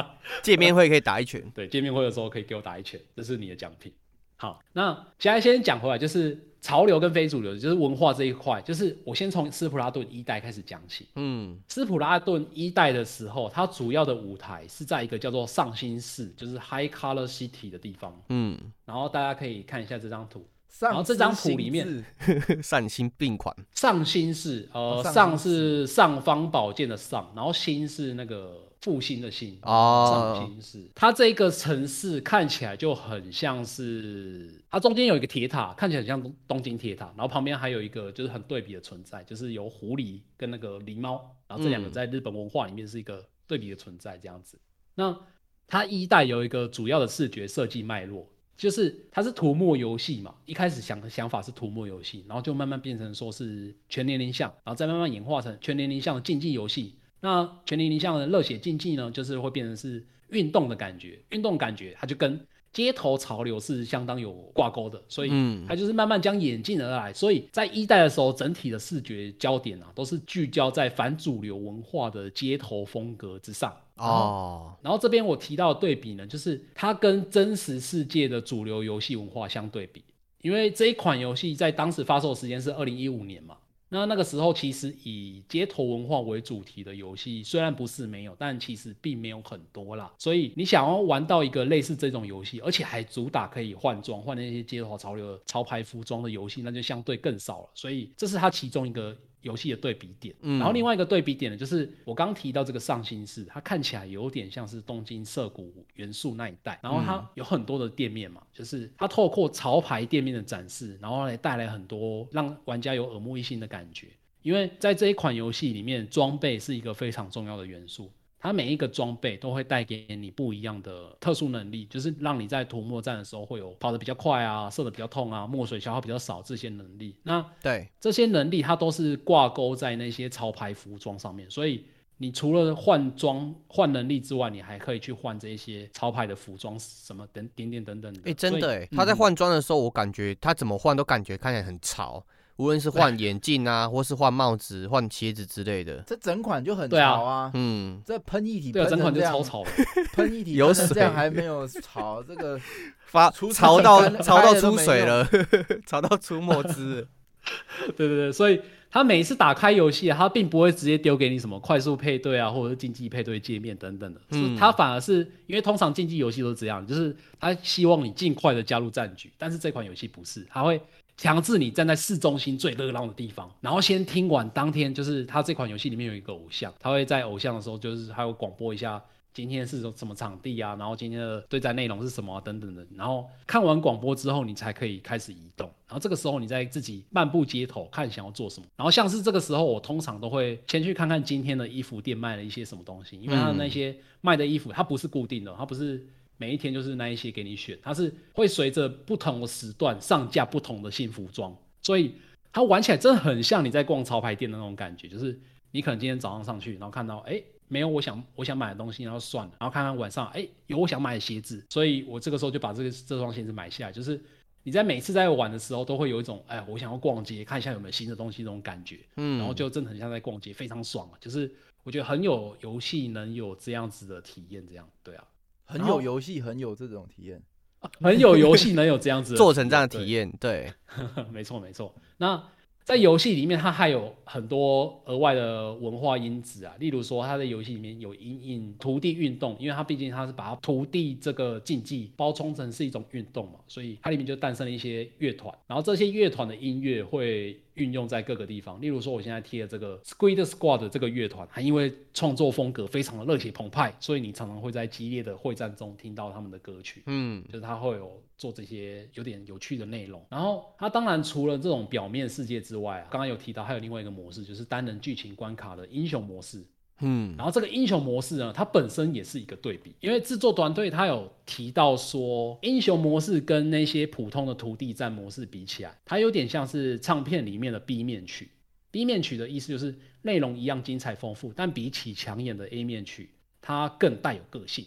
[0.00, 0.16] 好？
[0.42, 1.42] 见面会可以打一拳。
[1.52, 3.92] 对，见面会的时候可以给我打一拳，这是你的奖品。
[4.40, 11.08] 好，那现在先讲回来，就是潮流跟非主流，就是文化这一块，就是我先从斯普拉顿一代开始讲起。
[11.16, 18.16] 嗯斯普拉顿一代的时候，它主要的舞台是在一个叫做上新市，就是 High Color City 的地方。
[18.28, 21.84] 嗯，然后大家可以看一下这张图，上然后这张图里面
[22.24, 23.52] 上心善心并款。
[23.74, 30.90] 上新是呃哦上是尚方宝剑的上，然后新是那个复兴的兴哦上新市。
[30.94, 44.58] 它这个城市看起来就很像是，它中间有一个铁塔，看起来很像东东京铁塔，然后旁边还有一个就是很对比的存在，就是有狐狸跟那个狸猫，然后这两个嗯在日本文化里面是一个对比的存在，这样子。
[44.94, 45.18] 那
[45.66, 56.94] 它一代有一个主要的视觉设计脉络，就是它是涂抹游戏嘛，一开始想的想法是涂抹游戏，然后就慢慢变成说是全年龄向，然后再慢慢演化成全年龄向的竞技游戏。
[57.20, 67.12] 那全年龄向的热血竞技呢，就是会变成是运动的感觉，运动感觉它就跟街头潮流是相当有挂钩的，所以嗯它就是慢慢将演进而来。
[67.12, 73.74] 所以在一代的时候，整体的视觉焦点啊，都是聚焦在反主流文化的街头风格之上。
[73.96, 80.04] 哦，然后这边我提到的对比呢，就是它跟真实世界的主流游戏文化相对比，
[80.42, 83.56] 因为这一款游戏在当时发售时间是二零一五年嘛，
[83.90, 90.12] 那那个时候其实以街头文化为主题的游戏虽然不是没有，但其实并没有很多啦。
[90.18, 97.68] 所以你想要玩到一个类似这种游戏，而且还主打可以换装、换那些街头潮流的潮牌服装的游戏，那就相对更少了。
[97.74, 100.34] 所以这是它其中一个游戏的对比点。
[100.40, 114.08] 嗯然后另外一个对比点呢，就是我刚提到这个上新市，它看起来有点像是东京涩谷元素那一带，然后它有很多的店面嘛，就是它透过潮牌店面的展示，然后来带来很多让玩家有耳目一新的感觉。
[114.42, 118.10] 因为在这一款游戏里面，装备是一个非常重要的元素。
[118.40, 127.16] 它每一个装备都会带给你不一样的特殊能力，就是让你在涂抹战的时候会有跑得比较快啊，射得比较痛啊，墨水消耗比较少这些能力。
[127.22, 131.84] 那对，这些能力它都是挂钩在那些潮牌服装上面，所以
[132.16, 138.20] 你除了换装换能力之外，你还可以去换这些潮牌的服装什么等点点等等的。
[138.24, 142.24] 哎，真的哎，他在嗯换装的时候，我感觉他怎么换都感觉看起来很潮，
[142.58, 146.02] 无论是换眼镜啊，或是换帽子、换鞋子之类的。
[146.06, 149.70] 这整款就很潮啊，嗯，这喷一体对啊，整款就超潮的。
[150.12, 152.60] 喷一体有喷成这样还没有潮，这个
[153.06, 155.26] 发出潮到潮到出水了，
[155.86, 157.08] 潮到出墨汁了。
[157.96, 170.78] 对对对，所以他每一次打开游戏啊，他并不会直接丢给你什么快速配对啊，或者是竞技配对界面等等的，嗯他反而是因为通常竞技游戏都是这样，就是他希望你尽快的加入战局，但是这款游戏不是，他会
[171.18, 179.02] 强制你站在市中心最热闹的地方，然后先听完当天就是他这款游戏里面有一个偶像，他会在偶像的时候就是还有广播一下。
[179.34, 180.74] 今天是什么场地啊？
[180.76, 182.84] 然后今天的对战内容是什么、等等的。
[182.96, 185.70] 然后看完广播之后，你才可以开始移动。
[185.86, 188.66] 然后这个时候你再自己漫步街头，看想要做什么。
[188.74, 196.04] 然后像是这个时候，我通常都会先去看看今天的衣服店卖了一些什么东西，因为它的那些卖的衣服它不是固定的，它不是
[196.38, 202.14] 每一天就是那一些给你选，它是会随着不同的时段上架不同的新服装，所以
[202.50, 205.38] 它玩起来真的很像你在逛潮牌店的那种感觉，就是
[205.72, 207.32] 你可能今天早上上去，然后看到哎。
[207.32, 213.92] 诶没有我想我想买的东西，然后算了，然后看看晚上，哎，有我想买的鞋子，所以我这个时候就把这个这双鞋子买下来。
[213.92, 214.18] 就是
[214.62, 221.14] 你在每次在玩的时候，都会有一种，哎，我想要逛街，看一下有没有新的东西这种感觉，嗯，然后就真的很像在逛街，非常爽啊！
[221.20, 225.24] 就是我觉得很有游戏能有这样子的体验，这样对啊，
[225.68, 227.40] 很有游戏，很有这种体验。
[228.00, 230.72] 很有游戏能有这样子做成这样的对体验，对，
[231.30, 231.94] 没错没错。
[232.16, 232.42] 那
[232.82, 248.80] 在游戏里面，它还有很多额外的文化因子啊，例如说，它在游戏里面有阴影土地运动，因为它毕竟它是把它土地这个竞技包装成是一种运动嘛，所以它里面就诞生了一些乐团，然后这些乐团的音乐会运用在各个地方。
[248.80, 257.02] 例如说，我现在贴的这个 Squid Squad 这个乐团，还因为创作风格非常的热血澎湃，所以你常常会在激烈的会战中听到他们的歌曲。
[257.06, 260.22] 嗯，就是他会有做这些有点有趣的内容。
[260.28, 266.64] 然后他当然除了这种表面世界之外啊，刚刚有提到还有另外一个模式，就是单人剧情关卡的英雄模式。
[267.00, 278.50] 嗯，然后这个英雄模式呢，它本身也是一个对比，因为制作团队他有提到说，英雄模式跟那些普通的土地战模式比起来，它有点像是唱片里面的 B 面曲。
[278.90, 283.30] B 面曲的意思就是内容一样精彩丰富，但比起抢眼的 A 面曲，
[283.60, 284.84] 它更带有个性。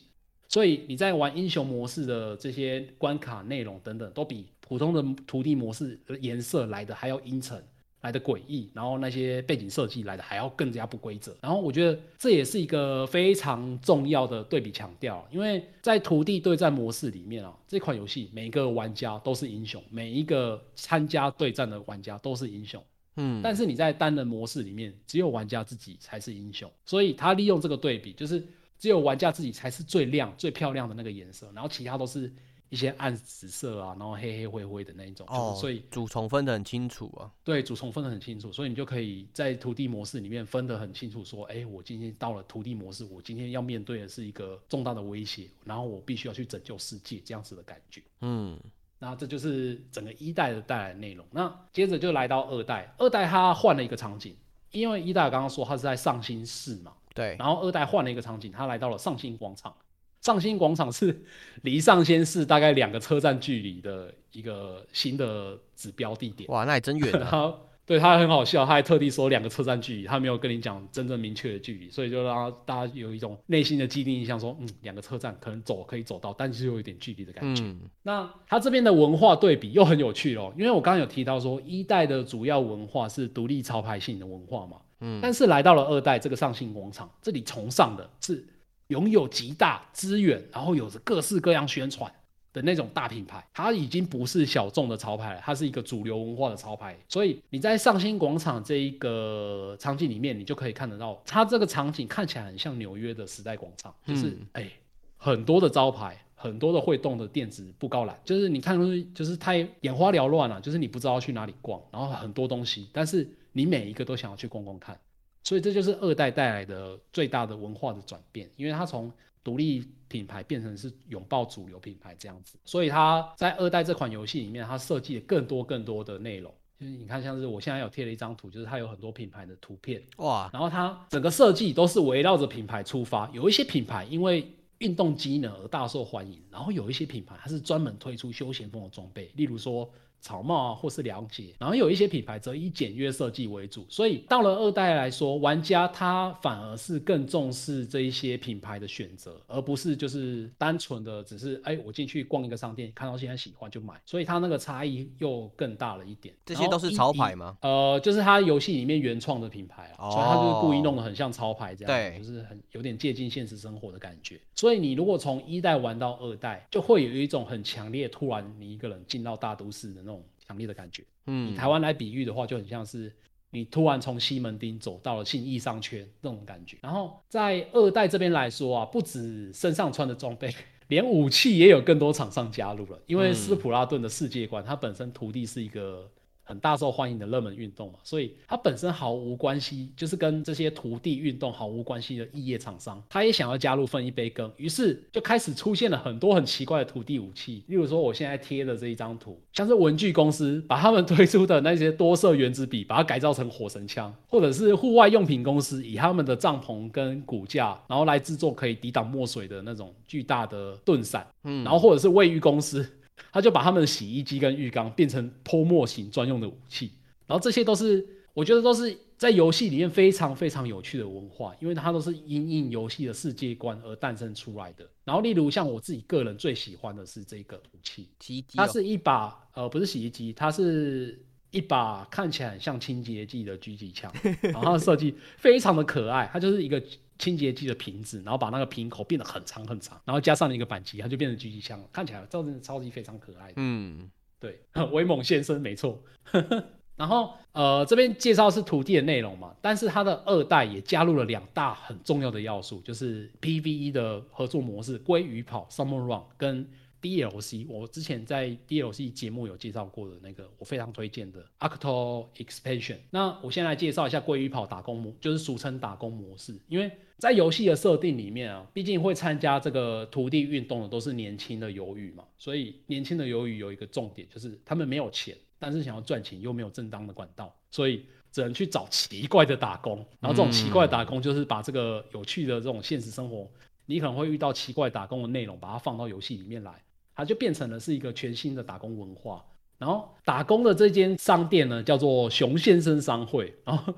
[0.50, 7.64] 所以你在玩英雄模式的这些关卡内容等等，都比普通的土地模式颜色来的还要阴沉。
[8.02, 22.84] 来的诡异，然后那些背景设计来的还要更加不规则，然后我觉得这也是一个非常重要的对比强调，因为在土地对战模式里面啊，这款游戏每一个玩家都是英雄，每一个参加对战的玩家都是英雄，
[23.18, 28.44] 嗯，但是你在单人模式里面，只有玩家自己才是英雄，所以他利用这个对比，就是
[28.80, 32.34] 只有玩家自己才是最亮、最漂亮的那个颜色，然后其他都是。
[32.72, 37.30] 一些暗紫色啊，然后黑黑灰灰的那一种，哦，所以主从分得很清楚啊。
[37.44, 48.02] 对，主从分得很清楚，所以你就可以在土地模式里面分得很清楚，说，哎，我今天到了土地模式，我今天要面对的是一个重大的威胁，然后我必须要去拯救世界，这样子的感觉。
[48.22, 48.58] 嗯，
[49.00, 51.26] 那这就是整个一代的带来的内容。
[51.30, 54.34] 那接着就来到二代，二代它换了一个场景，
[54.72, 59.76] 因为一代刚刚说它是在上新市嘛，对，然后二代换了一个场景，它来到了上新广场。
[60.22, 61.24] 上新广场是
[61.64, 66.50] 离上仙市大概两个车站距离的一个新的指标地点。
[66.50, 67.28] 哇，那也真远啊！
[67.30, 67.56] 他
[67.88, 77.64] 对他很好笑，他还特地说两个车站距离，他没有跟你讲真正明确的距离，所以就让大家有一种内心的既定印象，说嗯，两个车站可能走可以走到，但是又有一点距离的感觉。
[77.64, 88.46] 嗯，那他这边的文化对比又很有趣哦，因为我刚刚有提到说一代的主要文化是独立潮牌性的文化嘛，嗯，但是来到了二代这个上新广场，这里崇尚的是。
[88.92, 92.12] 拥有极大资源，然后有着各式各样宣传
[92.52, 96.98] 的那种大品牌，它已经不是小众的潮牌了，它是一个主流文化的潮牌。
[97.08, 104.70] 所以你在上新广场这一个场景里面，你就可以看得到，它这个场景看起来很像纽约的时代广场，就是哎
[105.16, 115.00] 很多的招牌，很多的会动的电子布告栏，就是你看东西就是太眼花缭乱了，就是你不知道去哪里逛，然后很多东西，但是你每一个都想要去逛逛看。
[115.44, 119.12] 所以这就是二代带来的最大的文化的转变，因为它从
[119.44, 122.60] 独立品牌变成是拥抱主流品牌这样子。
[122.64, 126.54] 所以它在二代这款游戏里面，它设计了更多更多的内容。
[126.80, 133.30] 就是你看，像是我现在有贴了一张图，就是它有很多品牌的图片哇，然后它整个设计都是围绕着品牌出发。
[133.34, 139.90] 有一些品牌因为运动机能而大受欢迎，然后有一些品牌它是专门推出休闲风的装备，例如说。
[140.22, 156.34] 草帽啊，或是凉鞋，然后有一些品牌则以简约设计为主，所以到了二代来说，玩家他反而是更重视这一些品牌的选择，而不是就是单纯的只是哎，我进去逛一个商店，看到现在喜欢就买，所以它那个差异又更大了一点。
[156.46, 157.58] 这些都是潮牌吗？
[157.62, 164.40] 呃，就是它游戏里面原创的品牌啊，所以它就是故意弄得很像潮牌这样，对，就是很有点接近现实生活的感觉。
[164.56, 170.11] 所以你如果从一代玩到二代，就会有一种很强烈，突然你一个人进到大都市的那种。
[170.52, 173.12] 强烈的感觉，嗯，以台湾来比喻的话，就很像是
[173.52, 176.78] 你突然从西门町走到了信义商圈那种感觉。
[176.82, 180.54] 然后在二代这边来说啊，不止身上穿的装备，
[180.90, 183.00] 连武器也有更多厂商加入了。
[183.08, 186.12] 因为斯普拉顿的世界观，它本身土地是一个。
[186.52, 212.86] 很大受欢迎的热门运动嘛，所以它本身毫无关系，就是跟这些徒弟运动毫无关系的异业厂商，他也想要加入分一杯羹，于是就开始出现了很多很奇怪的土地武器，例如说我现在贴的这一张图，像是文具公司把他们推出的那些多色原子笔，把它改造成火神枪，或者是户外用品公司以他们的帐篷跟骨架，然后来制作可以抵挡墨水的那种巨大的盾伞，嗯，然后或者是卫浴公司。
[213.32, 216.92] 他就把他们的洗衣机跟浴缸变成泼墨型专用的武器，
[217.28, 224.86] 然后这些都是我觉得都是在游戏里面非常非常有趣的文化，因为它都是因应游戏的世界观而诞生出来的。
[225.04, 236.82] 然后例如像我自己个人最喜欢的是这个武器，洗衣机，它是一把呃不是洗衣机，它是一把看起来很像清洁剂的狙击枪，然后它的设计非常的可爱，它就是一个。
[237.22, 243.54] 清洁剂的瓶子，然后把那个瓶口变得很长很长，然后加上了一个扳机，它就变成狙击枪了，看起来真的超级非常可爱。
[243.56, 244.10] 嗯，
[244.40, 244.60] 对，
[244.92, 246.02] 威猛先生，没错。
[246.98, 256.68] 然后呃，这边介绍是土地的内容嘛，但是它的二代也加入了两大很重要的要素，就是 PVE 的合作模式——鲑鱼跑 （Summer Run） 跟
[257.02, 262.98] DLC，我之前在 DLC 节目有介绍过的那个，我非常推荐的 Octo Expansion。
[263.10, 266.56] 那我先来介绍一下鲑鱼跑打工模，就是俗称打工模式。
[266.68, 279.98] 因为在游戏的设定里面啊，毕竟会参加这个土地运动的都是年轻的鱿鱼嘛，所以年轻的鱿鱼有一个重点，就是他们没有钱，但是想要赚钱又没有正当的管道，所以只能去找奇怪的打工。
[280.20, 283.50] 然后这种奇怪的打工就是把这个有趣的这种现实生活。
[283.88, 286.82] 你可能会遇到奇怪打工的内容，把它放到游戏里面来，
[287.16, 289.44] 它就变成了是一个全新的打工文化。
[289.78, 293.54] 然后打工的这间商店呢，叫做熊先生商会。
[293.66, 293.94] 然后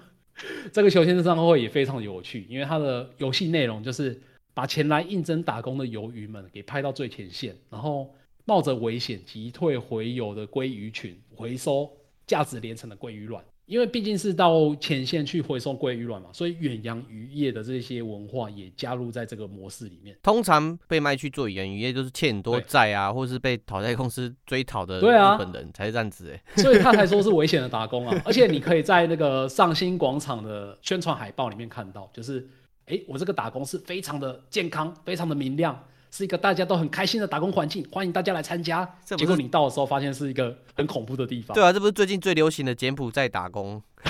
[0.71, 4.21] 这个熊先生商会也非常有趣，因为它的游戏内容就是
[4.53, 11.91] 把前来应征打工的鱿鱼们给拍到最前线，然后冒着危险击退回游的鲑鱼群，回收
[12.25, 13.43] 价值连城的鲑鱼卵。
[13.65, 20.15] 因为毕竟是到前线去回收鲑鱼卵嘛，所以远洋渔业的这些文化也加入在这个模式里面。
[20.21, 26.61] 通常被卖去做远洋渔业，都是欠很多债啊，或是被讨债公司追讨的日本人才是这样子哎。
[26.61, 28.21] 所以他才说是危险的打工啊！
[28.25, 32.45] 而且你可以在那个上新广场的宣传海报里面看到，就是
[32.87, 35.81] 哎，我这个打工是非常的健康，非常的明亮。
[36.15, 38.87] 是一个大家都很开心的打工环境，欢迎大家来参加。
[39.03, 41.55] 结果你到的时候，发现是一个很恐怖的地方。
[41.55, 43.81] 对啊，这不是最近最流行的柬埔寨打工？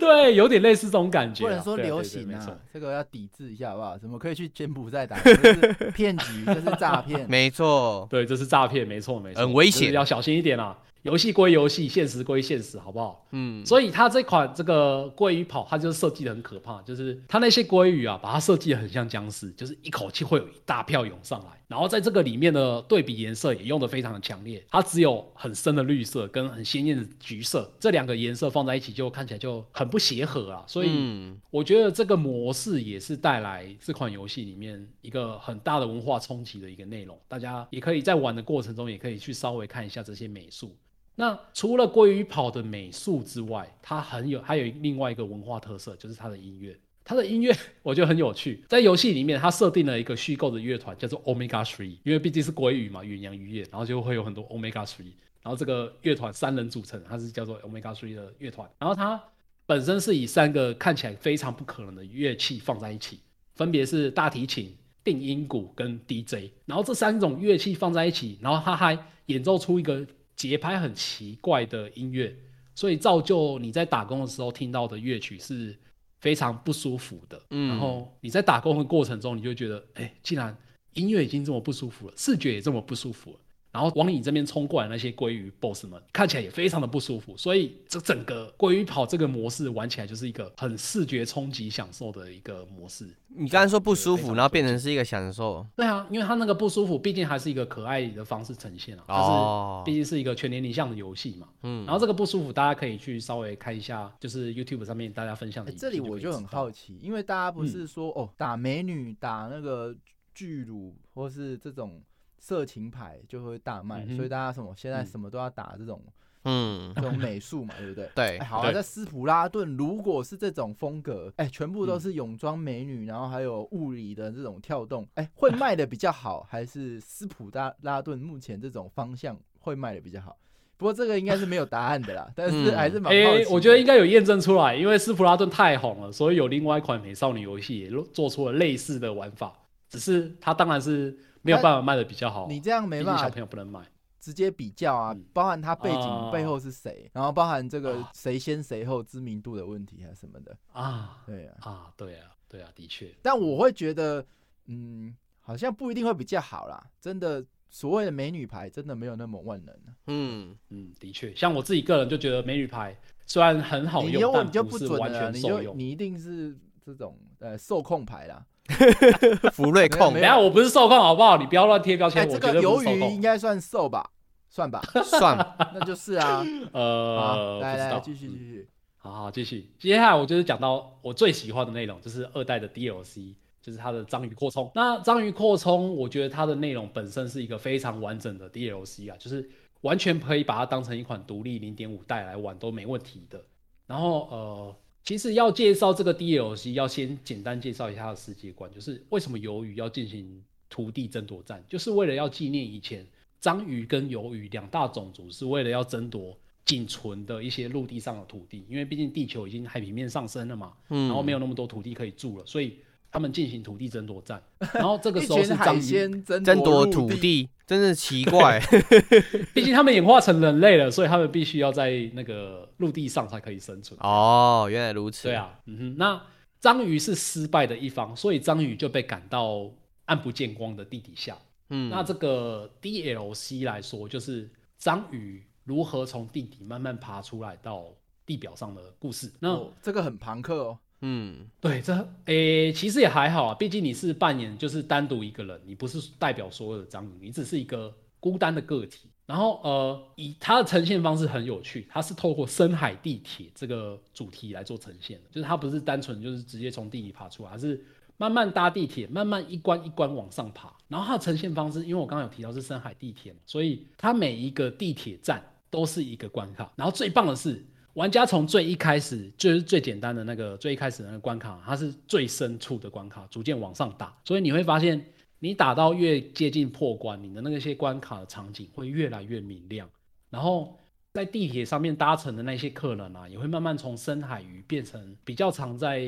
[0.00, 1.44] 对，有点类似这种感觉。
[1.44, 3.96] 不能说流行啊，这个要抵制一下好不好？
[3.96, 5.16] 怎么可以去柬埔寨打？
[5.20, 7.24] 这是骗局，这是诈骗。
[7.30, 10.76] 没错，对，这是诈骗，没错，没错，很危险，要小心一点啊。
[11.06, 13.26] 游戏归游戏，现实归现实，好不好？
[13.30, 21.50] 嗯，所以它这款这个鲑鱼跑，它就是设计的很可怕，就是它那些鲑鱼啊，把它设计的很像僵尸，就是一口气会有一大票涌上来。
[21.68, 30.64] 然后在这个里面的对比颜色也用的非常的强烈，它只有很深的绿色跟很鲜艳的橘色，这两个颜色放在一起就看起来就很不协和啊。
[30.66, 37.18] 所以我觉得这个模式也是带来这款游戏里面一个很大的文化冲击的一个内容。
[37.26, 40.72] 大家也可以在玩的过程中，也可以去稍微看一下这些美术。
[41.18, 46.78] 那除了鲑鱼跑的美术之外，它很有还有另外一个文化特色，就是它的音乐。
[47.02, 58.68] 它的音乐我觉得很有趣，在游戏里面，它设定了一个虚构的乐团，叫做 Omega Three，因为毕竟是鲑鱼嘛，远洋渔业，然后就会有很多 Omega Three，然后这个乐团三人组成，它是叫做 Omega Three 的乐团。
[58.78, 59.22] 然后它
[59.64, 63.20] 本身是以三个看起来非常不可能的乐器放在一起，
[63.54, 70.06] 分别是大提琴、定音鼓跟 DJ，然后这三种乐器放在一起，然后它还演奏出一个。
[70.36, 72.36] 节拍很奇怪的音乐，
[72.74, 75.76] 所以造就你在打工的时候听到的乐曲是
[76.20, 77.40] 非常不舒服的。
[77.50, 80.56] 嗯，然后你在打工的过程中，你就觉得，哎，既然
[80.92, 83.38] 音乐已经这么不舒服了，视觉也这么不舒服了。
[83.76, 93.06] 然后往你这边冲过来那些鲑鱼 boss 们，看起来也非常的不舒服，所以这整个鲑鱼跑这个模式玩起来就是一个很视觉冲击享受的一个模式。
[93.28, 95.66] 你刚才说不舒服，然后变成是一个享受。
[95.76, 101.46] 对啊，因为它那个不舒服，毕竟还是一个可爱的方式呈现啊，就是毕竟是一个全年龄向的游戏嘛。
[101.62, 101.84] 嗯。
[101.84, 105.70] 然后这个不舒服，大家可以去稍微看一下，就是 YouTube 上面大家分享的。
[105.72, 109.94] 这里我就很好奇，因为大家不是说哦打美女打那个
[110.34, 112.00] 巨乳或是这种。
[112.38, 116.00] 色情牌就会大卖，所以大家什么现在什么都要打这种，
[116.44, 118.08] 嗯，这种美术嘛，对不对？
[118.14, 118.38] 对。
[118.40, 130.36] 好啊，在斯普拉顿，如果是这种风格，哎，全部都是泳装美女，然后还有物理的这种跳动，哎，会卖的比较好，还是斯普拉拉顿目前这种方向会卖的比较好？
[130.76, 133.46] 不过这个应该是没有答案的啦，但是还是蛮好奇。
[133.46, 139.52] 我觉得应该有验证出来，因为斯普拉顿太红了，所以有另外一款美少女游戏也做出了类似的玩法，
[139.88, 141.18] 只是它当然是。
[141.46, 143.80] 没有办法卖的比较好，你这样没办法，小朋友不能买，
[144.20, 150.56] 直接比较啊，包含他背景背后是谁，然后包含这个谁先谁后知名度的问题啊什么的。
[150.72, 154.24] 啊，对啊，啊对啊，对啊，的确，但我会觉得，
[154.66, 159.74] 嗯，好像不一定会比较好啦，真的，所谓的美女牌真的没有那么万能，
[160.06, 160.56] 嗯。
[160.70, 168.44] 嗯，的确，像我自己个人就觉得美女牌虽然很好用，但不是完全受用，你一定是这种呃受控牌啦。
[169.52, 171.36] 福瑞控，等下我不是受控好不好？
[171.36, 172.28] 你不要乱贴标签。
[172.28, 174.10] 这个鱿鱼应该算瘦吧？
[174.48, 175.36] 算吧，算，
[175.74, 176.44] 那就是啊。
[176.72, 179.70] 呃，来来继续继续，好好继续。
[179.78, 184.70] 接下来我就是讲到我最喜欢的内容，就是二代的 DLC，就是它的章鱼扩充。
[184.74, 189.48] 那章鱼扩充，我觉得它的内容本身是一个非常完整的 DLC 啊，就是
[189.82, 193.40] 完全可以把它当成一款独立零点五代来玩都没问题的。
[193.86, 194.76] 然后呃。
[195.06, 203.06] 其实要介绍这个 DLC，要先简单介绍一下它的世界观，就是为什么鱿鱼要进行土地争夺战，就是为了要纪念以前
[203.40, 211.06] 章鱼跟鱿鱼两大种族是为了要争夺仅存的一些陆地上的土地，因为毕竟地球已经海平面上升了嘛，嗯。
[211.06, 212.78] 然后没有那么多土地可以住了，所以
[213.12, 214.42] 他们进行土地争夺战，
[214.74, 218.60] 然后这个时候是海章鱼，争夺，土地，真是奇怪。
[219.52, 223.98] 毕竟他们演化成人类了，所以他们必须要在那个陆地上才可以生存。
[224.00, 225.24] 哦，原来如此。
[225.24, 226.22] 对，啊，嗯哼，那
[226.60, 229.68] 章鱼是失败的一方，所以章鱼就被赶到
[230.04, 231.36] 暗不见光的地底下。
[231.70, 234.48] 嗯，那这个 DLC 来说，就是
[234.78, 237.86] 章鱼如何从地底慢慢爬出来到
[238.24, 239.32] 地表上的故事。
[239.40, 240.78] 那、哦这个很朋克哦。
[241.00, 249.08] 嗯，对这诶、其实也还好啊，毕竟你是扮演就是单独一个人，你不是代表所有的章鱼，你只是一个孤单的个体。
[249.26, 257.84] 然后呃，以它的呈现方式很有趣，它是透过深海地铁这个主题来做呈现的，就是它不是单纯就是直接从地底爬出来，而是
[258.16, 260.72] 慢慢搭地铁，慢慢一关一关往上爬。
[260.86, 266.72] 然后它的呈现方式，因为我刚刚有提到是深海地铁嘛，所以它每一个地铁站都是一个关卡。
[266.76, 267.66] 然后最棒的是，
[267.96, 275.04] 玩家从最一开始就是最简单的那个最一开始的那个关卡，它是最深处的关卡，逐渐往上打，所以你会发现，
[275.38, 279.90] 你打到越接近破关，你的那些关卡的场景会越来越明亮，
[280.30, 280.78] 然后。
[281.16, 286.02] 在地铁上面搭乘的那些客人啊，也会慢慢从深海鱼变成比较常在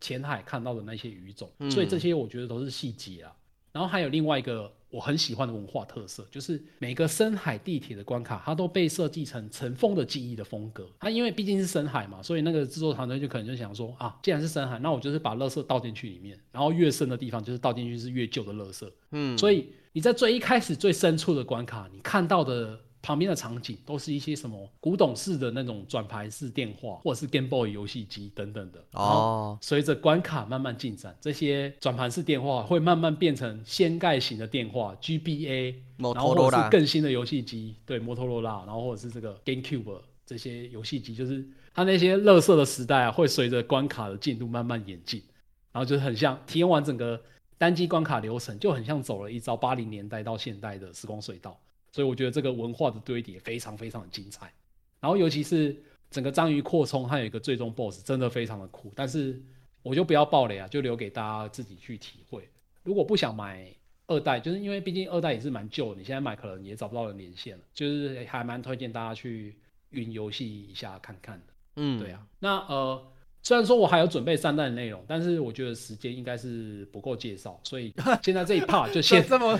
[0.00, 3.34] 浅海看到的那些鱼种，所以这些我觉得都是细节啊。
[3.72, 10.88] 然后还有另外一个我很喜欢的文化特色，就是每个深海地铁的关卡，它都被设计成尘封的记忆的风格。
[11.00, 18.90] 它因为毕竟是深海嘛，所以那个制作团队就可能就想说啊，既然是深海，那我就是把垃圾倒进去里面，然后越深的地方就是倒进去是越旧的垃圾。
[19.10, 28.84] 嗯，所以你在最一开始最深处的关卡，你看到的旁边的场景都是一些什么古董式的那种转盘式电话，或者是 Game Boy 游戏机等等的。
[28.92, 45.22] 哦，随着关卡慢慢进展，这些转盘式电话会慢慢变成掀盖型的电话 GBA，摩然后或者是托罗拉，更新的游戏机，对摩托罗拉，然后或者是这个 GameCube 这些游戏机，就是它那些乐色的时代啊，会随着关卡的进度慢慢演进，
[45.70, 47.20] 然后就是很像体验完整个
[47.58, 51.58] 单机关卡流程，就很像走了一遭八零年代到现代的时光隧道，
[51.92, 54.52] 所以我觉得这个文化的堆叠非常非常的精彩，
[55.00, 55.76] 然后尤其是
[56.10, 59.42] 整个章鱼扩充，还有一个最终 BOSS 真的非常的酷，但是
[59.82, 62.48] 我就不要爆雷啊，就留给大家自己去体会。
[62.82, 63.72] 如果不想买
[64.06, 69.56] 二代，就是因为毕竟二代也是蛮旧的，你现在买可能也找不到人连线了，就是还蛮推荐大家去
[69.90, 71.46] 云游戏一下看看的。
[71.76, 73.12] 嗯，对啊，，那呃，
[73.46, 79.56] 虽然说我还有准备三代的内容，但是我觉得时间应该是不够介绍，所以 现在这一 part 就先 这么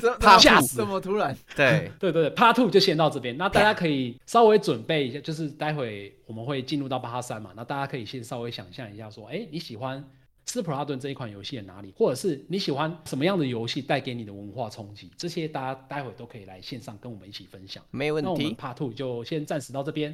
[0.00, 3.36] 这 怕吓死这么突然，对，对对对，Part Two 就先到这边。
[3.36, 10.04] 那大家可以稍微准备一下，就是待会我们会进入到八三嘛，那大家可以先稍微想象一下，说，哎，你喜欢
[10.44, 17.80] 斯普拉顿这一款游戏的哪里，或者是你喜欢什么样的游戏带给你的文化冲击，这些大家待会都可以来线上跟我们一起分享。
[17.92, 18.56] 没问题那我们题。
[18.60, 20.12] Part Two 就先暂时到这边。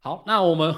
[0.00, 0.74] 好，那我们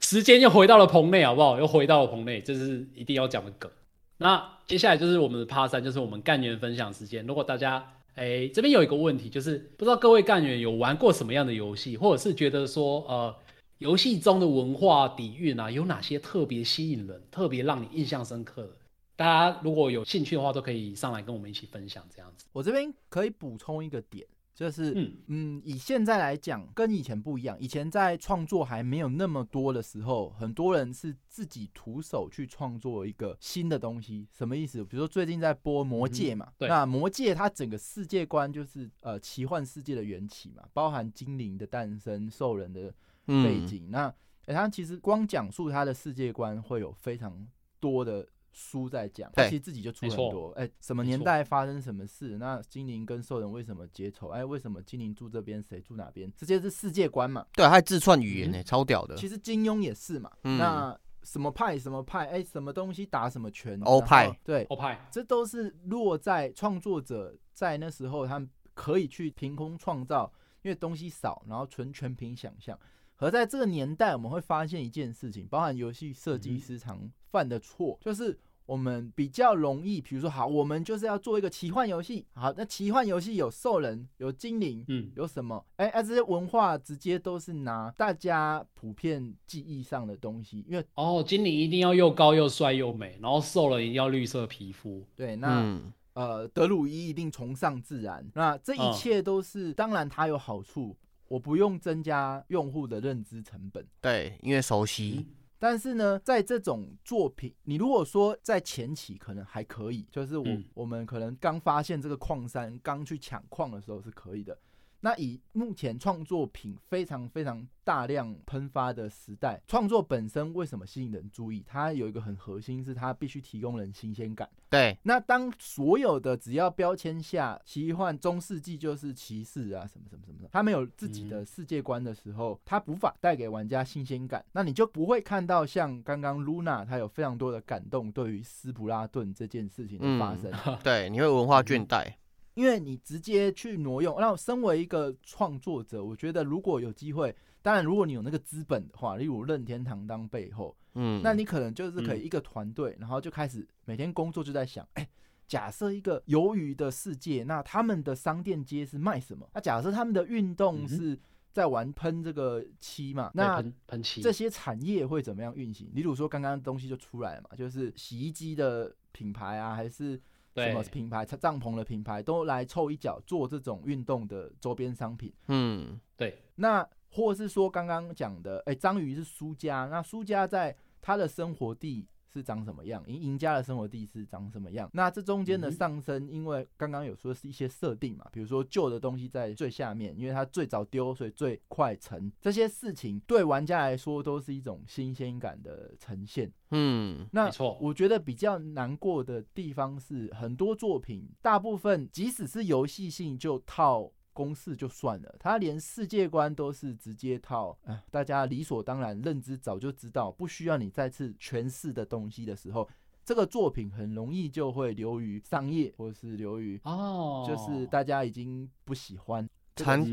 [0.00, 1.58] 时间又回到了棚内，好不好？
[1.58, 3.70] 又回到了棚内，这是一定要讲的梗。
[4.16, 7.26] 那接下来就是我们的 Part 三，就是我们干员分享时间。
[7.26, 13.34] 如果大家哎这边有一个问题，就是不知道各位干员有玩过什么样的游戏，或者是觉得说呃
[13.78, 18.70] 游戏中的文化底蕴啊，有哪些特别吸引人、特别让你印象深刻的？
[19.14, 22.46] 大家如果有兴趣的话，都可以上来跟我们一起分享这样子。
[22.52, 24.26] 我这边可以补充一个点，
[24.58, 27.56] 就是嗯嗯，以现在来讲，跟以前不一样。
[27.60, 34.26] 以前在创作还没有那么多的时候，很多人是自己徒手去创作一个新的东西。
[34.36, 34.82] 什么意思？
[34.82, 42.88] 比如说最近在播《魔戒》嘛，对那《魔戒》它整个世界观就是呃奇幻世界的缘起嘛，包含精灵的诞生、兽人的
[43.26, 43.88] 背嗯，景。
[43.92, 44.12] 那
[44.46, 47.46] 诶它其实光讲述它的世界观会有非常
[47.78, 48.26] 多的
[48.58, 50.50] 书在讲，他其实自己就出很多。
[50.56, 52.36] 哎、什么年代发生什么事？
[52.38, 54.30] 那精灵跟兽人为什么结仇？
[54.30, 56.30] 哎，为什么精灵住这边，谁住哪边？
[56.36, 57.46] 这些是世界观嘛。
[57.52, 59.14] 对，还有自创语言呢，嗯超屌的。
[59.14, 60.32] 其实金庸也是嘛。
[60.42, 70.32] 嗯那什么派什么派，哎、什么东西打什么拳，欧派对，欧派，这都是落在创作者在那时候，他们可以去凭空创造，
[70.62, 72.78] 因为东西少，然后纯全凭想象。
[73.20, 78.38] 而在这个年代，我们会发现一件事情，包含游戏设计师常犯的错，就是
[78.68, 85.64] 我们比较容易，比如说，好，我们就是要做一个奇幻游戏，好，那奇幻游戏有兽人，有精灵，嗯，有什么？
[85.76, 95.02] 哎、哎、这些文化直接都是拿大家普遍记忆上的东西，因为哦，精灵一定要又高又帅又美，然后兽人一定要绿色皮肤。
[95.16, 95.62] 对，那。
[95.62, 100.94] 嗯，呃，德鲁伊一定崇尚自然，那这一嗯切都是，当然它有好处，
[101.28, 103.86] 我不用增加用户的认知成本。
[104.02, 105.24] 对，因为熟悉。
[105.58, 114.56] 但是呢，在这种作品，你如果说在前期可能还可以，就是我、嗯我们可能刚发现这个矿山，刚去抢矿的时候是可以的。
[115.00, 121.64] 那以目前创作品非常非常大量喷发的时代，创作本身为什么吸引人注意？
[121.66, 124.48] 它有一个很核心，是它必须提供人新鲜感。
[124.68, 140.52] 对，那当所有的只要标签下奇幻中世纪就是骑士啊什么什么什么的，他没有自己的世界观的时候，它无法带给玩家新鲜感，那你就不会看到像刚刚 Luna 他有非常多的感动对于斯普拉顿这件事情的发生。
[140.82, 142.12] 对，你会文化倦怠。
[142.58, 147.32] 因为你直接去挪用，那身为一个创作者，我觉得如果有机会，
[147.62, 155.08] 当然如果你有那个资本的话，例如任天堂当背后，嗯，那你可能就是可以一个团队，然后就开始每天工作就在想，哎，
[155.46, 159.48] 假设一个鱿鱼的世界，那他们的商店街是卖什么？
[159.54, 161.16] 那假设他们的运动是
[161.52, 163.30] 在玩喷这个漆嘛？
[163.34, 165.88] 那喷喷漆这些产业会怎么样运行？
[165.94, 170.20] 例如说刚刚东西就出来了嘛，就是洗衣机的品牌啊，还是？
[170.58, 175.32] 什么品牌、帐篷的品牌都来凑一脚做这种运动的周边商品。
[175.46, 176.38] 嗯，对。
[176.56, 183.02] 那或是说刚刚讲的，哎，章鱼是输家，那输家在他的生活地是长什么样？
[183.06, 184.88] 赢赢家的生活地是长什么样？
[184.92, 192.30] 那这中间的上升，因为刚刚有说是一些设定嘛，比如说旧的东西在最下面，因为它最早丢，所以最快沉。
[192.40, 196.52] 这些事情对玩家来说都是一种新鲜感的呈现。
[196.70, 212.88] 嗯，那错，我觉得比较难过的地方是，很多作品大部分即使是游戏性就套公式就算了，他连世界观都是直接套，哎，大家理所当然认知早就知道，不需要你再次诠释的东西的时候，
[213.24, 219.48] 这个作品很容易就会流于商业，或是流于哦，就是大家已经不喜欢。
[219.74, 220.06] 常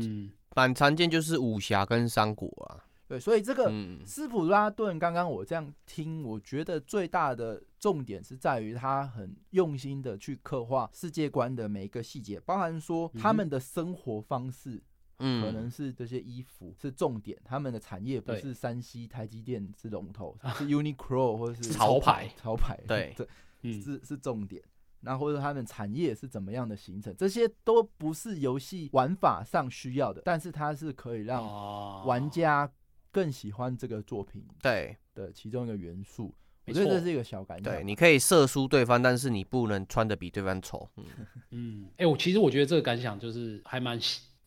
[0.56, 2.82] 蛮常见就是武侠跟三国啊。
[3.08, 3.72] 对，所以这个
[4.04, 14.82] 斯普拉顿，刚刚我这样听，我觉得最大的重点是在于他很用心的去刻画世界观的每一个细节，包含说他们的生活方式，
[15.18, 23.14] 嗯，可能是这些衣服是重点，他们的产业不是山西台积电是龙头，是 Uniqlo 或者是 潮牌，潮牌，对，
[23.62, 24.62] 是是重点。
[25.00, 32.70] 然后或者他们产业是怎么样的形成，这些都不是游戏玩法上需要的，但是它是可以让玩家。
[33.12, 36.34] 更喜欢这个作品对的其中一个元素，
[36.66, 37.72] 我觉得这是一个小感想。
[37.72, 40.88] 对，你可以射输对方，但是你不能穿的比对方丑。
[41.50, 43.98] 嗯，哎，我其实我觉得这个感想就是还蛮……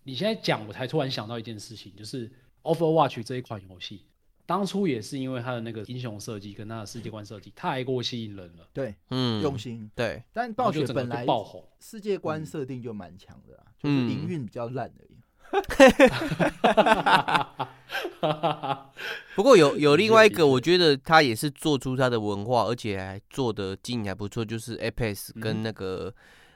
[0.03, 2.27] 你现在讲，我才突然想到一件事情，就是
[2.63, 4.05] 《Overwatch》这一款游戏，
[4.45, 8.67] 当初也是因为它的那个英雄设计跟它的世界观设计太过吸引人了。
[8.73, 9.89] 对，嗯，用心。
[9.93, 15.18] 对，但暴雪本来爆红，世界观设定就蛮强的，就是营运比较烂而已。
[19.35, 26.13] 不过有有另外一个，我觉得他也是做出他的文化，而且还做的经营还不错，就是 Apex 跟那个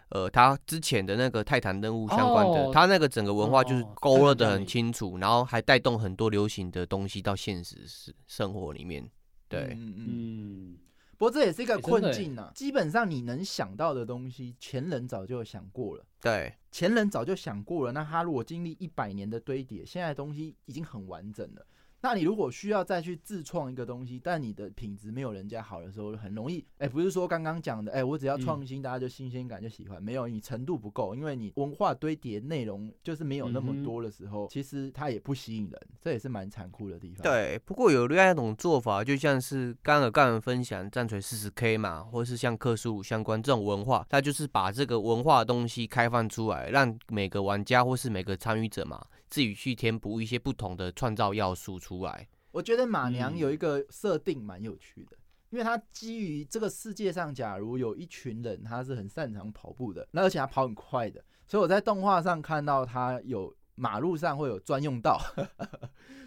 [0.10, 9.10] 呃他之前的那个泰坦任务相关的，他那个整个文化就是勾勒的很清楚，然后还带动很多流行的东西到现实生生活里面。
[9.50, 10.78] 对，嗯嗯。
[11.18, 12.52] 不过这也是一个困境啊！
[12.54, 16.06] 基本上你能想到的东西，前人早就想过了。
[16.20, 17.92] 对，前人早就想过了。
[17.92, 21.66] 那他如果经历一百年的堆叠，现在东西已经很完整了。
[22.04, 37.24] 那你如果需要再去自创一个东西，但你的品质没有人家好的时候，很容易，哎，不是说刚刚讲的，哎，我只要创新，大家就新鲜感就喜欢，没有你程度不够，因为你文化堆叠内容就是没有那么多的时候，其实它也不吸引人，这也是蛮残酷的地方。
[37.24, 49.02] 对，不过有另外一种做法，就像是刚刚刚分享战锤四十 K 嘛，或是像克数相关这种文化，它就是把这个文化的东西开放出来，让每个玩家或是每个参与者嘛。
[49.34, 52.28] 自己去填补一些不同的创造要素出来。
[52.52, 55.18] 我觉得马娘有一个设定蛮有趣的，
[55.50, 65.20] 因为它基于这个世界上，假如有一群人，他是很擅长跑步的，那而且他跑很快的，所以我在动画上看到他有马路上会有专用道。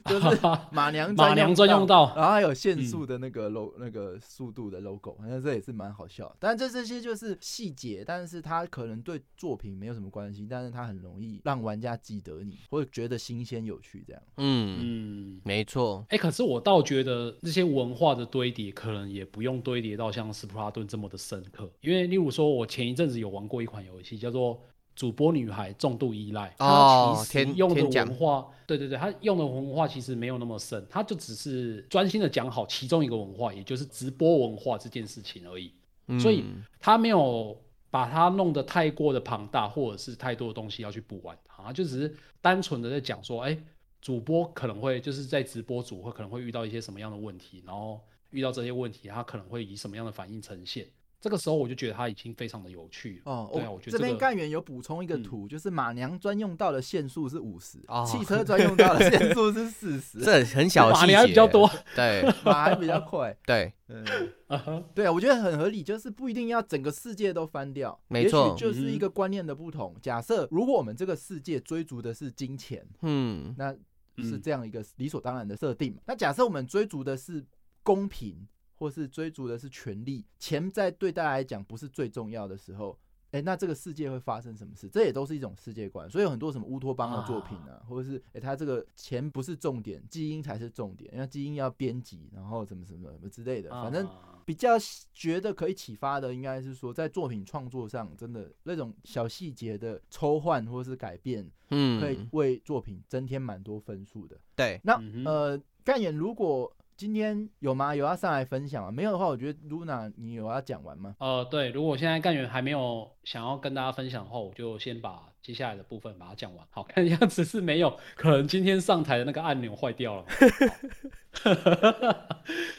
[0.06, 0.38] 就是
[0.70, 6.32] 马娘马娘专用道，然后还有限速的那个 logo，那个速度的 logo，反正这也是蛮好笑。
[6.38, 14.22] 但这这些就是细节，但是它可能对作品没有什么关系，但是它很容易让玩家记得你，或者觉得新鲜有趣这样。
[14.36, 16.06] 嗯嗯，没错。
[16.10, 24.62] 哎，可是我倒觉得这些文化的堆叠，可能也不用堆叠到像斯普拉顿这么的深刻，因为例如说，我前一阵子有玩过一款游戏，叫做。
[24.96, 35.70] 主播女孩重度依赖，她其实用的文化，对对对，她用的文化其实没有那么深，她就只是专心的讲好其中一个文化，也就是直播文化这件事情而已。
[36.18, 36.44] 所以
[36.80, 43.58] 她没有把它弄得太过的庞大，或者是太多的东西要去补完它，就只是单纯的在讲说，哎，
[44.00, 50.86] 主播可能会就是在直播组会可能会遇到一些什么样的问题，然后遇到这些问题，他可能会以什么样的反应呈现。
[51.26, 53.32] 这个时候我就觉得它已经非常的有趣了。
[53.32, 63.36] 哦，对啊，我觉得这边干员有补充一个嗯图，就是马娘专用道的限速是五十、哦汽车专用道的限速是四十， 这很小的细节，马娘比较多， 对 马还比较快。
[63.44, 64.04] 对，嗯，
[64.46, 69.96] 啊哈对啊，我觉得很合理，就是不一定要整个世界都翻掉，没错也许就是一个观念的不同。
[70.00, 76.00] 假设如果我们这个世界追逐的是金钱，嗯那是嗯这样一个理所当然的设定嘛。
[76.06, 77.44] 那假设我们追逐的是
[77.82, 78.46] 公平，
[78.76, 82.98] 或是追逐的是权力，钱在对大家来讲不是最重要的时候。
[83.32, 84.88] 哎、那这个世界会发生什么事？
[84.88, 94.78] 这也都是一种世界观，所以有很多什么乌托邦的作品啊，或者是哎、他这个钱不是重点，基因才是重点，因为基因要编辑，然后什么什么什么之类的，反正啊比较
[95.12, 104.40] 觉得可以启发的，应该是说在作品创作上，真的那种小细节的抽换或是改变，嗯可以嗯，为作品增添蛮多分数的。
[104.54, 107.94] 对，那、嗯呃，干演如果今天有吗？
[107.94, 108.90] 有要上来分享吗？
[108.90, 111.14] 没有的话，我觉得 Luna 你有要讲完吗？
[111.18, 116.66] 呃，对，如果现在干员还没有想要跟大家分享的话，我就先把接下来的部分把它讲完。
[116.70, 120.24] 好 看样子是没有，可能今天上台的那个按钮坏掉了。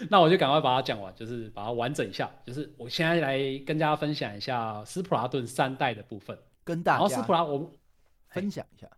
[0.09, 2.27] 那我就赶快把它讲完，就是把它完整一下。
[2.43, 3.37] 就是我现在来
[3.67, 6.35] 跟大家分享一下斯普拉顿三代的部分。
[6.63, 7.71] 跟大然后斯普拉我
[8.29, 8.89] 分享一下。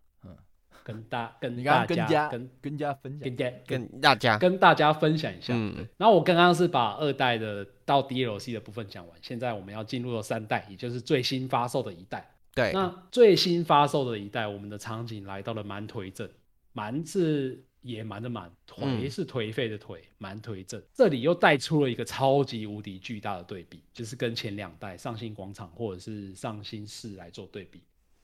[0.90, 3.36] 嗯，跟大跟大家跟家跟跟家分享跟。
[3.36, 5.54] 大跟大家，跟大家分享一下。
[5.56, 12.30] 嗯然后我刚刚是把二代的到 DLC 的部分讲完，现在我们要进入了三代，也就是最新发售的一代。
[12.54, 16.28] 对，那最新发售的一代，我们的场景来到了蛮颓镇，
[16.72, 20.82] 蛮是野蛮的蛮，颓嗯是颓废的颓，蛮颓镇。
[20.92, 27.80] 这里又带出了一个超级无敌巨大的对比，就是跟前两代上新广场或者是上新市来做对比。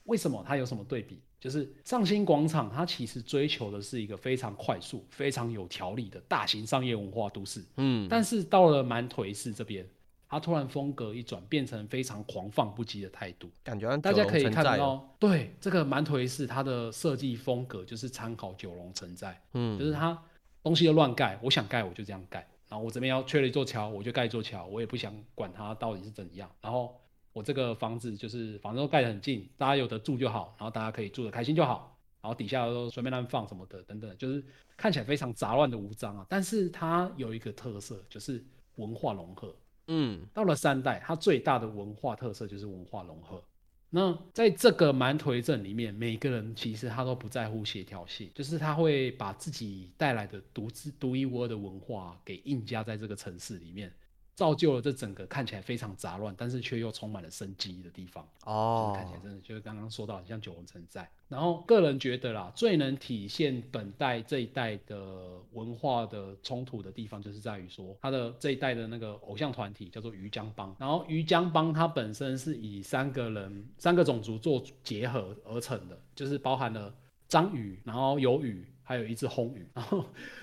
[0.06, 0.82] 为什么它有什么？
[0.84, 1.20] 对比？
[1.38, 7.62] 就是上新广场，它其实追求的是一个非常快速、非常有条理的大型商业文化都市。
[7.76, 9.86] 嗯，但是到了蛮颓市这边，
[10.28, 13.48] 它突然风格一转，变成非常狂放不羁的态度。
[13.62, 20.20] 感觉大家可以，看到，对这个蛮颓市，它的设计风格就是参考九龙城寨，嗯，就是它
[20.62, 26.98] 东西就乱盖，我想盖我就这样盖，然后我这边要缺了一座桥，我就盖一座桥，我也不想管它到底是怎样，然后
[27.36, 34.42] 我这个房子就是房子都盖得很近，大家有得住就好，然后大家可以住得开心就好，然后底下都随便乱放什么的等等，就是
[34.74, 38.42] 看起来非常杂乱的无章啊，但是它有一个特色就是
[38.76, 39.54] 文化融合，
[39.88, 43.44] 嗯，到了三代，它最大的文化特色就是文化融合。
[43.90, 53.92] 那在这个蛮颓镇里面，每个人其实他都不在乎协调性，就是他会把自己带来的独自独一无二的文化给硬加在这个城市里面，
[54.36, 58.22] 造就了这整个看起来非常杂乱，但是却又充满了生机的地方。
[58.38, 61.10] 就是哦看起来真的就是刚刚说到很像九龙城寨。
[61.26, 76.94] 然后个人觉得啦，最能体现本代这一代的文化的冲突的地方，就是在于说他的这一代的那个偶像团体叫做鱼江帮，然后鱼江帮它本身是以三个人三个种族做结合而成的，就是包含了
[77.26, 78.64] 章鱼，然后有鱼。
[78.88, 80.02] 还有一只红鱼， 然后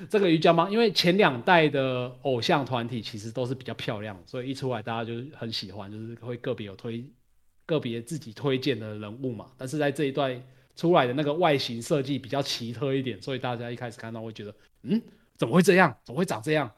[0.09, 7.03] 这个鱼江帮，因为前两代的偶像团体其实都是比较漂亮，所以一出来大家就是很喜欢，就是会个别有推
[7.65, 10.39] 个别自己推荐的人物嘛，但是在这一段
[10.75, 15.01] 出来的那个外形设计比较奇特一点，所以大家一开始看到会觉得，嗯，
[15.37, 15.95] 怎么会这样？
[16.03, 16.69] 怎么会长这样？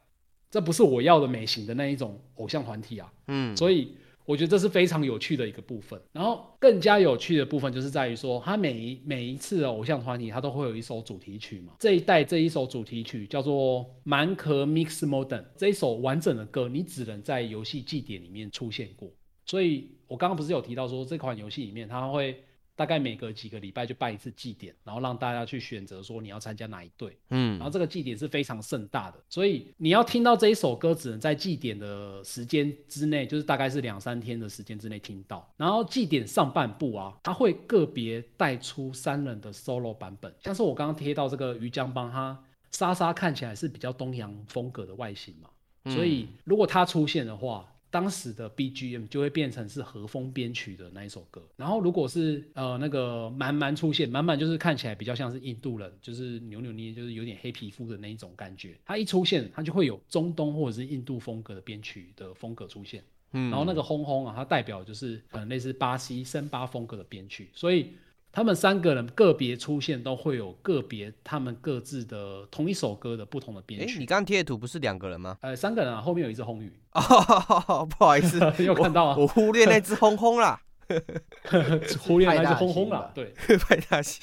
[0.51, 3.11] 这不是我要的美型的那一种偶像团体啊！
[3.27, 5.99] 嗯，所以我觉得这是非常有趣的一个部分。
[6.11, 11.73] 然后更加有趣的部分就是在于说，他每一每一次的偶像团体，他都会有一首主题曲嘛。
[11.79, 19.09] 这一代这一首主题曲叫做《蛮壳 Mix Modern》，这一首完整的歌，你只能在游戏祭典里面出现过。
[19.45, 22.43] 所以我刚刚不是有提到说，这款游戏里面它会
[22.75, 27.17] 大概每隔几个礼拜就办一次祭典，然后让大家去选择说你要参加哪一队。
[27.29, 35.49] 嗯然后这个祭典是非常盛大的，所以你要听到这一首歌，只能在祭典的时间之内，就是大概是两三天的时间之内听到。
[35.57, 42.37] 然后祭典上半部啊，它会个别带出三人的 solo 版本，像是我刚刚贴到这个鱼江帮，他
[42.71, 45.49] 莎莎看起来是比较东洋风格的外形嘛，
[45.93, 47.65] 所以如果他出现的话，
[47.95, 51.41] 当时的 BGM 就会变成是和风编曲的那一首歌。
[51.55, 58.77] 然后如果是呃那个满满出现，满满就是看起来比较像是印度人，就是扭扭捏捏，就是有点黑皮肤的那一种感觉。
[58.83, 63.01] 它一出现，它就会有中东或者是印度风格的编曲的风格出现。
[63.31, 67.93] 嗯，然后那个轰轰啊，它代表就是可能类似巴西森巴风格的编曲，所以
[68.35, 73.97] 他们三个人个别出现都会有个别他们各自的同一首歌的不同的编哎，曲。
[73.97, 75.37] 你刚刚贴的图不是两个人吗？
[75.39, 79.15] 呃，三个人啊，后面有一只红鱼，哦， 不好意思， 你有看到啊？
[79.17, 80.61] 我忽略那只轰轰啦，
[82.01, 84.21] 忽略那只派大轰轰了，对，派大星。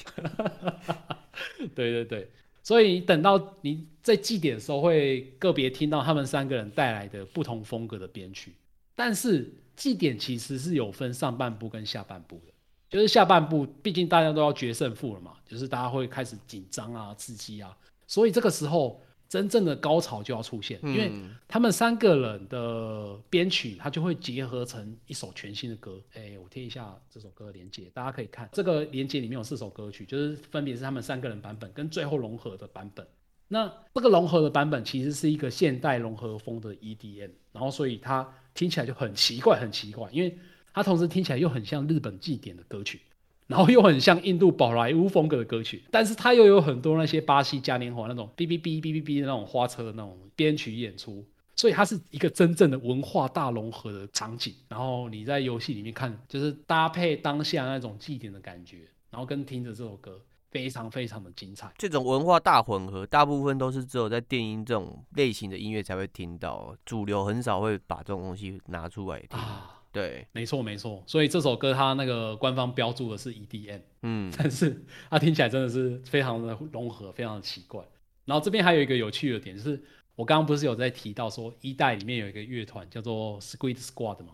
[1.73, 2.29] 对对对，
[2.61, 8.53] 所以等到你在祭典的时候，会个别听到他们三个人带来的不同风格的编曲。
[8.95, 12.52] 但是祭典其实是有分上半部跟下半部的，
[12.93, 17.75] 就是下半部，毕竟大家都要决胜负了嘛，就是大家会开始紧张啊、刺激啊，
[18.05, 25.99] 所以这个时候真正的高潮就要出现，因为嗯他们三个人的编曲，它就会结合成一首全新的歌。
[26.13, 33.03] 哎，我贴一下这首歌的连接，大家可以看这个连接里面有四首歌曲，就是分别是他们三个人版本跟最后融合的版本。
[33.47, 40.37] 那这个融合的版本其实是一个现代融合风的 EDM，然后所以它听起来就很奇怪，很奇怪，因为
[40.73, 42.99] 它同时听起来又很像日本祭典的歌曲，
[43.47, 51.23] 然后又很像印度宝莱坞风格的歌曲，但是它又有很多那些巴西嘉年华那种哔哔哔哔哔哔的那种花车的那种编曲演出，
[51.55, 54.53] 所以它是一个真正的文化大融合的场景。
[54.67, 58.77] 然后你在游戏里面看，就是搭配当下那种祭典的感觉，
[59.11, 60.19] 然后跟听着这首歌，
[60.49, 61.71] 非常非常的精彩。
[61.77, 69.37] 这种文化大混合，大部分都是只有在电音这种类型的音乐才会听到，主流很少会把这种东西拿出来听。
[69.39, 77.81] 啊，对，没错没错，所以这首歌它那个官方标注的是 EDM，嗯，但是它听起来真的是非常的融合，非常的奇怪。
[78.25, 79.81] 然后这边还有一个有趣的点，就是
[80.15, 84.33] 我刚刚不是有在提到说一代里面有一个乐团叫做 Squid Squad 嘛，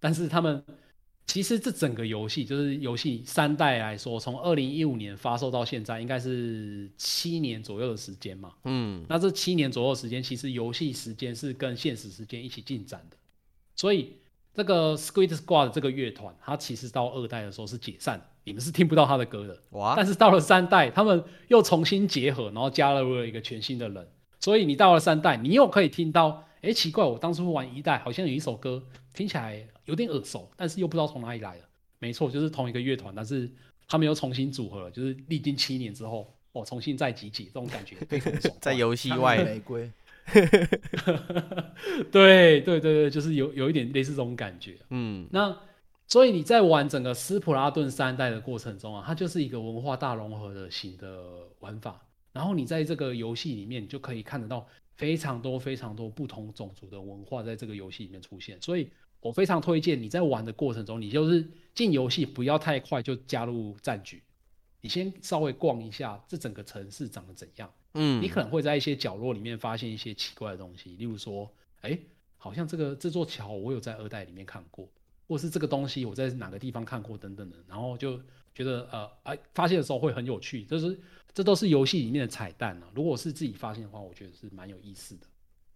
[0.00, 0.64] 但是他们
[1.26, 8.54] 其实这整个游戏就是游戏三代来说，从二零一五年发售到现在，应该是七年左右的时间嘛。
[8.64, 13.16] 嗯，那这七年左右的时间，其实游戏时间是跟现实时间一起进展的，
[13.74, 14.16] 所以
[14.54, 19.58] 这个 Squid Squad 这个乐团，它其实到二代的时候是解散，你们是听不到他的歌的。
[19.70, 28.80] 哇但，是到了三代，他们又重新结合，然后加入了一个全新的人，所以你到了三代，你又可以听到，哎，奇怪，我当初玩一代好像有一首歌
[29.12, 31.64] 听起来有点耳熟，但是又不知道从哪里来的。
[31.98, 33.50] 没错，就是同一个乐团，但是
[33.88, 38.54] 他们又重新组合了，就是历经七年之后，哦，重新再集结，这种感觉非常爽。
[38.60, 39.90] 在游戏外玫瑰，
[42.10, 44.78] 对对对对，就是有有一点类似这种感觉。
[44.90, 45.56] 嗯，那
[46.06, 51.22] 所以你在玩整个斯普拉顿三代的过程中啊，它就是一个文化大融合的型的
[51.60, 52.00] 玩法。
[52.32, 54.66] 然后你在这个游戏里面，你就可以看得到
[54.96, 58.60] 非常多非常多不同种族的文化在这个游戏里面出现。
[58.60, 64.22] 所以我非常推荐你在玩的过程中，你就是进游戏不要太快就加入战局，
[64.80, 67.70] 你先稍微逛一下这整个城市长得怎样。
[67.94, 71.98] 嗯，你可能会在一些角落里面发现一些奇怪的东西，例如说，哎，
[72.36, 74.88] 好像这个这座桥我有在二代里面看过，
[75.26, 78.20] 或是这个东西我在哪个地方看过等等的，然后就
[78.54, 81.00] 觉得呃，哎，发现的时候会很有趣，这是
[81.32, 82.88] 这都是游戏里面的彩蛋啊。
[82.94, 85.26] 如果是自己发现的话，我觉得是蛮有意思的。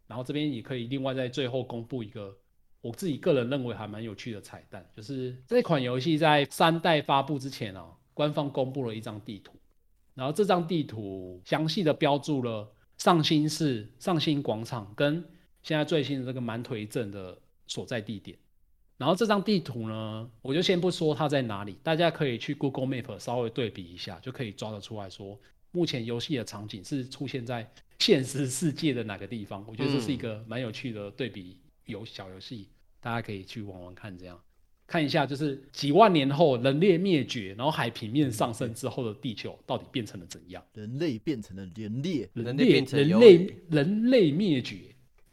[0.06, 2.36] 然后这边也可以另外在最后公布一个
[2.80, 9.52] 我自己个人认为还蛮有趣的彩蛋，就是这款游戏在三代发布之前啊，官方公布了一张地图。
[10.18, 15.24] 然后这张地图详细的标注了上新市、上新广场跟
[15.62, 17.38] 现在最新的这个满腿镇的
[17.68, 18.36] 所在地点。
[18.96, 25.38] 然后这张地图呢，我就先不说它在哪里，大家可以去 Google Map 稍微对比一下，就可以抓得出来说，
[25.70, 29.64] 目前游戏的场景是出现在现实世界的哪个地方。
[29.68, 32.66] 我觉得这是一个蛮有趣的对比游小游戏，
[33.00, 34.36] 大家可以去玩玩看，这样
[34.88, 40.64] 看一下，就是几万年后人类灭绝，然后海平面上升之后的地球到底变成了怎样？
[40.72, 44.76] 人类变成了人类，人类类变成人类人类灭绝。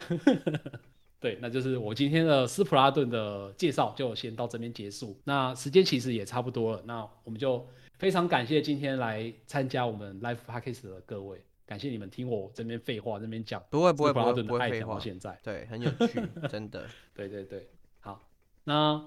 [1.21, 5.17] 对，那就是我今天的斯普拉顿的介绍，就先到这边结束。
[5.23, 7.65] 那时间其实也差不多了，那我们就
[7.97, 15.39] 非常感谢今天来参加我们 Life Podcast 的各位，感谢你们听我这边废话，这边讲不会不会不会顿的爱讲到不会废话，现在。
[15.41, 16.85] 对，很有趣， 真的。
[17.15, 17.67] 对对对，
[18.01, 18.21] 好，
[18.65, 19.01] 那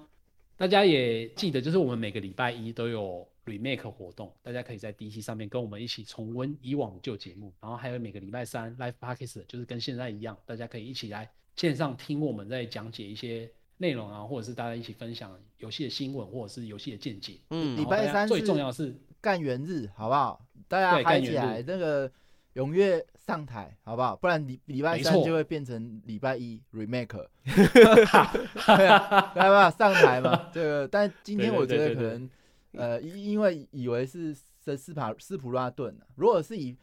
[0.59, 17.37] 大家也记得，就是我们每个礼拜一都有 remake 活动，大家可以在 DC 上面跟我们一起重温以往旧节目，然后还有每个礼拜三 live podcast，就是跟现在一样，大家可以一起来线上听我们在讲解一些内容啊，或者是大家一起分享游戏的新闻或者是游戏的见解。
[17.51, 20.45] 嗯礼拜三最重要是，干员日，好不好？
[20.67, 22.11] 大家嗨起来，那个
[22.55, 24.15] 踊跃上台，好不好？
[24.15, 29.69] 不然礼礼拜三就会变成礼拜一 remake， 对啊，对吧？
[29.69, 30.87] 上台嘛，这个。
[30.87, 32.29] 但今天我觉得可能，
[32.73, 36.75] 呃，因因为以为是斯斯帕斯普拉顿啊，如果是以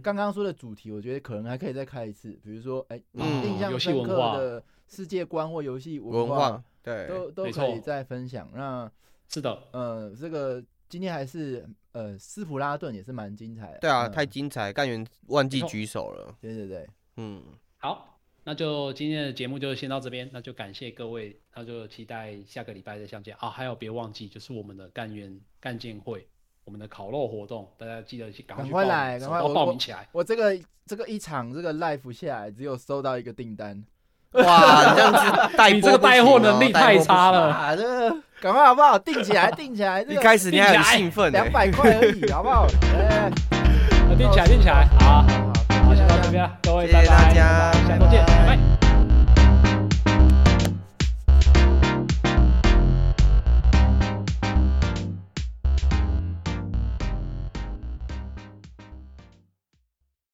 [0.00, 8.48] 刚刚说的主题，我觉得可能还可以再开一次，比如说，哎，嗯印象游戏深刻文化的世界观或游戏文化化，对，都都可以再分享。
[8.54, 8.88] 那
[9.28, 11.68] 是的，呃，这个今天还是
[11.98, 13.78] 呃斯普拉顿也是蛮精彩的。
[13.80, 16.32] 对啊，嗯太精彩，干员忘记举手了。
[16.40, 16.86] 对对对，
[17.16, 17.42] 嗯，
[17.78, 23.50] 好，那就今天的节目就先到这边，那就感谢各位，那就期待下个礼拜再相见啊！
[23.50, 26.24] 还有别忘记，就是我们的干员干建会，
[26.64, 30.08] 我们的烤肉活动，大家记得去赶快报名快来赶快报名起来。
[30.12, 33.84] 我这个这个一场这个 live 下来，只有收到一个订单，
[34.32, 38.98] 哇，你这样子带 你这个播不行带货能力太差了啊，这个赶快好不好？
[38.98, 42.66] 定起来，定起来， 这一个开始你还很兴奋、欸，两百块而已，好不好？
[42.96, 43.30] 哎，
[44.16, 45.24] 定起来，定起来，好，好，
[45.86, 48.67] 好，先到这边了，各位，拜谢谢大拜，家下周见，拜拜。